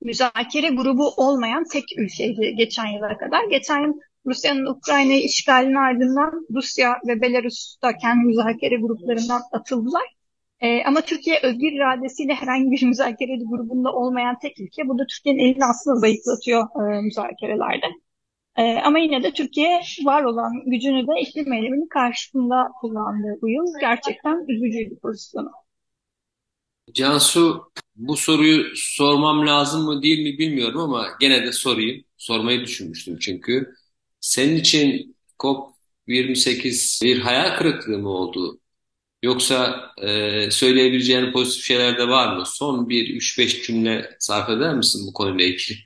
müzakere 0.00 0.68
grubu 0.68 1.08
olmayan 1.16 1.64
tek 1.72 1.84
ülkeydi 1.98 2.54
geçen 2.56 2.86
yıla 2.86 3.18
kadar. 3.18 3.44
Geçen 3.44 3.82
yıl 3.82 4.00
Rusya'nın 4.26 4.66
Ukrayna'yı 4.66 5.22
işgalinin 5.22 5.74
ardından 5.74 6.46
Rusya 6.54 6.98
ve 7.08 7.20
Belarus 7.20 7.76
da 7.82 7.96
kendi 7.96 8.24
müzakere 8.24 8.76
gruplarından 8.76 9.42
atıldılar. 9.52 10.15
E, 10.60 10.84
ama 10.84 11.00
Türkiye 11.00 11.40
özgür 11.42 11.72
iradesiyle 11.72 12.34
herhangi 12.34 12.70
bir 12.70 12.82
müzakere 12.86 13.36
grubunda 13.50 13.92
olmayan 13.92 14.38
tek 14.38 14.60
ülke. 14.60 14.88
Bu 14.88 14.98
da 14.98 15.06
Türkiye'nin 15.06 15.40
elini 15.40 15.64
aslında 15.64 15.96
zayıflatıyor 15.96 16.64
e, 16.96 17.00
müzakerelerde. 17.02 17.86
E, 18.56 18.62
ama 18.74 18.98
yine 18.98 19.22
de 19.22 19.32
Türkiye 19.32 19.80
var 20.04 20.22
olan 20.24 20.52
gücünü 20.66 21.06
de 21.06 21.20
iklim 21.20 21.52
eyleminin 21.52 21.88
karşısında 21.88 22.68
kullandığı 22.80 23.38
bu 23.42 23.48
yıl 23.48 23.66
gerçekten 23.80 24.44
üzücü 24.48 24.90
bir 24.90 24.96
pozisyonu. 25.00 25.50
Cansu 26.92 27.72
bu 27.96 28.16
soruyu 28.16 28.64
sormam 28.76 29.46
lazım 29.46 29.84
mı 29.84 30.02
değil 30.02 30.18
mi 30.18 30.38
bilmiyorum 30.38 30.80
ama 30.80 31.08
gene 31.20 31.46
de 31.46 31.52
sorayım. 31.52 32.04
Sormayı 32.16 32.60
düşünmüştüm 32.60 33.18
çünkü. 33.18 33.74
Senin 34.20 34.56
için 34.56 35.16
COP28 35.38 37.04
bir 37.04 37.20
hayal 37.20 37.56
kırıklığı 37.58 37.98
mı 37.98 38.08
oldu? 38.08 38.60
Yoksa 39.26 39.90
e, 39.98 40.50
söyleyebileceğin 40.50 41.32
pozitif 41.32 41.64
şeyler 41.64 41.98
de 41.98 42.08
var 42.08 42.36
mı? 42.36 42.42
Son 42.46 42.88
bir 42.88 43.14
üç 43.14 43.38
beş 43.38 43.62
cümle 43.62 44.16
sarf 44.18 44.48
eder 44.48 44.74
misin 44.74 45.06
bu 45.08 45.12
konuyla 45.12 45.44
ilgili? 45.44 45.78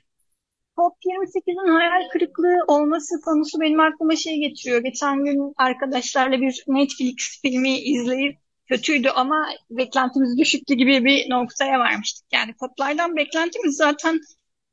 COP28'in 0.77 1.71
hayal 1.77 2.09
kırıklığı 2.09 2.57
olması 2.67 3.21
konusu 3.21 3.61
benim 3.61 3.79
aklıma 3.79 4.15
şey 4.15 4.39
getiriyor. 4.39 4.83
Geçen 4.83 5.25
gün 5.25 5.53
arkadaşlarla 5.57 6.41
bir 6.41 6.63
Netflix 6.67 7.41
filmi 7.41 7.77
izleyip 7.79 8.37
kötüydü 8.69 9.09
ama 9.09 9.47
beklentimiz 9.69 10.37
düşüktü 10.37 10.73
gibi 10.73 11.05
bir 11.05 11.29
noktaya 11.29 11.79
varmıştık. 11.79 12.25
Yani 12.33 12.53
COP'lardan 12.59 13.15
beklentimiz 13.15 13.75
zaten 13.75 14.19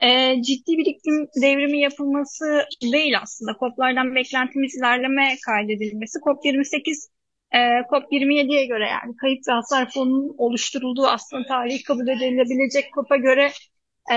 e, 0.00 0.42
ciddi 0.42 0.78
bir 0.78 0.86
iklim 0.86 1.28
devrimi 1.42 1.80
yapılması 1.80 2.64
değil 2.82 3.20
aslında. 3.22 3.56
COP'lardan 3.60 4.14
beklentimiz 4.14 4.76
ilerleme 4.76 5.36
kaydedilmesi. 5.46 6.18
COP28 6.18 7.08
E, 7.54 7.58
COP27'ye 7.90 8.66
göre 8.66 8.88
yani 8.88 9.16
kayıp 9.16 9.40
hasar 9.48 9.90
fonunun 9.90 10.34
oluşturulduğu 10.38 11.06
aslında 11.06 11.48
tarihi 11.48 11.82
kabul 11.82 12.08
edilebilecek 12.08 12.84
COP'a 12.94 13.16
göre 13.16 13.50
e, 14.12 14.16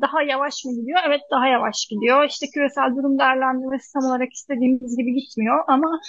daha 0.00 0.22
yavaş 0.22 0.64
mı 0.64 0.72
gidiyor? 0.80 1.00
Evet 1.06 1.20
daha 1.30 1.46
yavaş 1.48 1.86
gidiyor. 1.86 2.24
İşte 2.28 2.46
küresel 2.54 2.96
durum 2.96 3.18
değerlendirmesi 3.18 3.92
tam 3.92 4.04
olarak 4.04 4.32
istediğimiz 4.32 4.96
gibi 4.96 5.14
gitmiyor 5.14 5.64
ama 5.68 6.00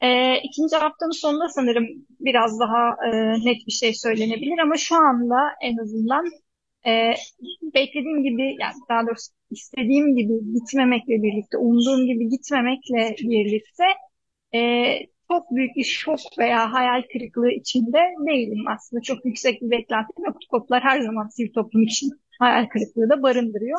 e, 0.00 0.36
ikinci 0.42 0.76
haftanın 0.76 1.20
sonunda 1.20 1.48
sanırım 1.48 1.86
biraz 2.20 2.60
daha 2.60 2.96
e, 3.06 3.10
net 3.46 3.66
bir 3.66 3.72
şey 3.72 3.94
söylenebilir 3.94 4.58
ama 4.58 4.76
şu 4.76 4.96
anda 4.96 5.36
en 5.62 5.76
azından 5.76 6.24
e, 6.86 7.14
beklediğim 7.74 8.22
gibi 8.22 8.56
yani 8.60 8.74
daha 8.88 9.06
doğrusu 9.06 9.32
istediğim 9.50 10.16
gibi 10.16 10.32
gitmemekle 10.54 11.22
birlikte, 11.22 11.58
umduğum 11.58 12.06
gibi 12.06 12.28
gitmemekle 12.28 13.16
birlikte 13.22 13.84
e, 14.54 14.60
çok 15.28 15.50
büyük 15.50 15.76
bir 15.76 15.84
şok 15.84 16.20
veya 16.38 16.72
hayal 16.72 17.02
kırıklığı 17.12 17.50
içinde 17.50 17.98
değilim 18.28 18.68
aslında. 18.68 19.02
Çok 19.02 19.24
yüksek 19.24 19.62
bir 19.62 19.70
beklentim 19.70 20.24
yok. 20.24 20.36
Koplar 20.50 20.82
her 20.82 21.00
zaman 21.00 21.28
sivil 21.28 21.52
toplum 21.52 21.82
için 21.82 22.10
hayal 22.38 22.66
kırıklığı 22.66 23.08
da 23.08 23.22
barındırıyor. 23.22 23.78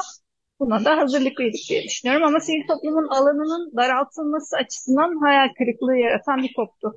Buna 0.60 0.86
da 0.86 0.97
hazırlıklıydık 0.97 1.60
diye 1.70 1.84
düşünüyorum. 1.84 2.28
Ama 2.28 2.39
sivil 2.39 2.68
toplumun 2.68 3.08
alanının 3.08 3.72
daraltılması 3.78 4.58
açısından 4.58 5.20
hayal 5.26 5.50
kırıklığı 5.58 5.97
yaratan 5.97 6.43
bir 6.43 6.54
koptu. 6.54 6.95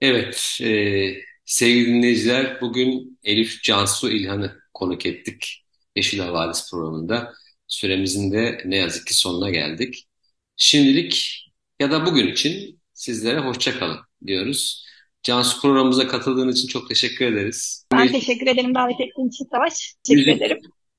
Evet, 0.00 0.58
e, 0.62 0.68
sevgili 1.44 1.86
dinleyiciler, 1.86 2.60
bugün 2.60 3.18
Elif 3.24 3.62
Cansu 3.62 4.10
İlhan'ı 4.10 4.52
konuk 4.74 5.06
ettik 5.06 5.64
Yeşil 5.96 6.18
Havadis 6.18 6.70
programında. 6.70 7.32
Süremizin 7.68 8.32
de 8.32 8.62
ne 8.64 8.76
yazık 8.76 9.06
ki 9.06 9.14
sonuna 9.14 9.50
geldik. 9.50 10.08
Şimdilik 10.56 11.44
ya 11.80 11.90
da 11.90 12.06
bugün 12.06 12.26
için 12.26 12.75
sizlere 13.06 13.38
hoşça 13.38 13.78
kalın 13.78 13.98
diyoruz. 14.26 14.86
Cansu 15.22 15.60
programımıza 15.60 16.08
katıldığın 16.08 16.48
için 16.48 16.68
çok 16.68 16.88
teşekkür 16.88 17.26
ederiz. 17.26 17.86
Ben 17.92 18.08
teşekkür 18.12 18.46
ederim 18.46 18.74
davet 18.74 19.00
ettiğin 19.00 19.28
için 19.28 19.48
Savaş. 19.52 19.94
Teşekkür 20.04 20.26
Müzik 20.30 20.42
ederim. 20.42 20.58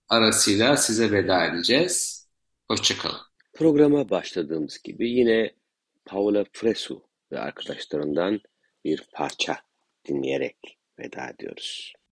arasıyla 0.10 0.78
size 0.78 1.12
veda 1.12 1.46
edeceğiz. 1.46 2.28
Hoşça 2.68 2.98
kalın. 2.98 3.20
Programa 3.54 4.10
başladığımız 4.10 4.82
gibi 4.84 5.10
yine 5.10 5.52
Paola 6.06 6.46
Fresu 6.54 7.04
ve 7.32 7.40
arkadaşlarından 7.40 8.40
bir 8.86 9.04
parça 9.14 9.58
dinleyerek 10.08 10.58
veda 11.00 11.30
ediyoruz. 11.30 11.94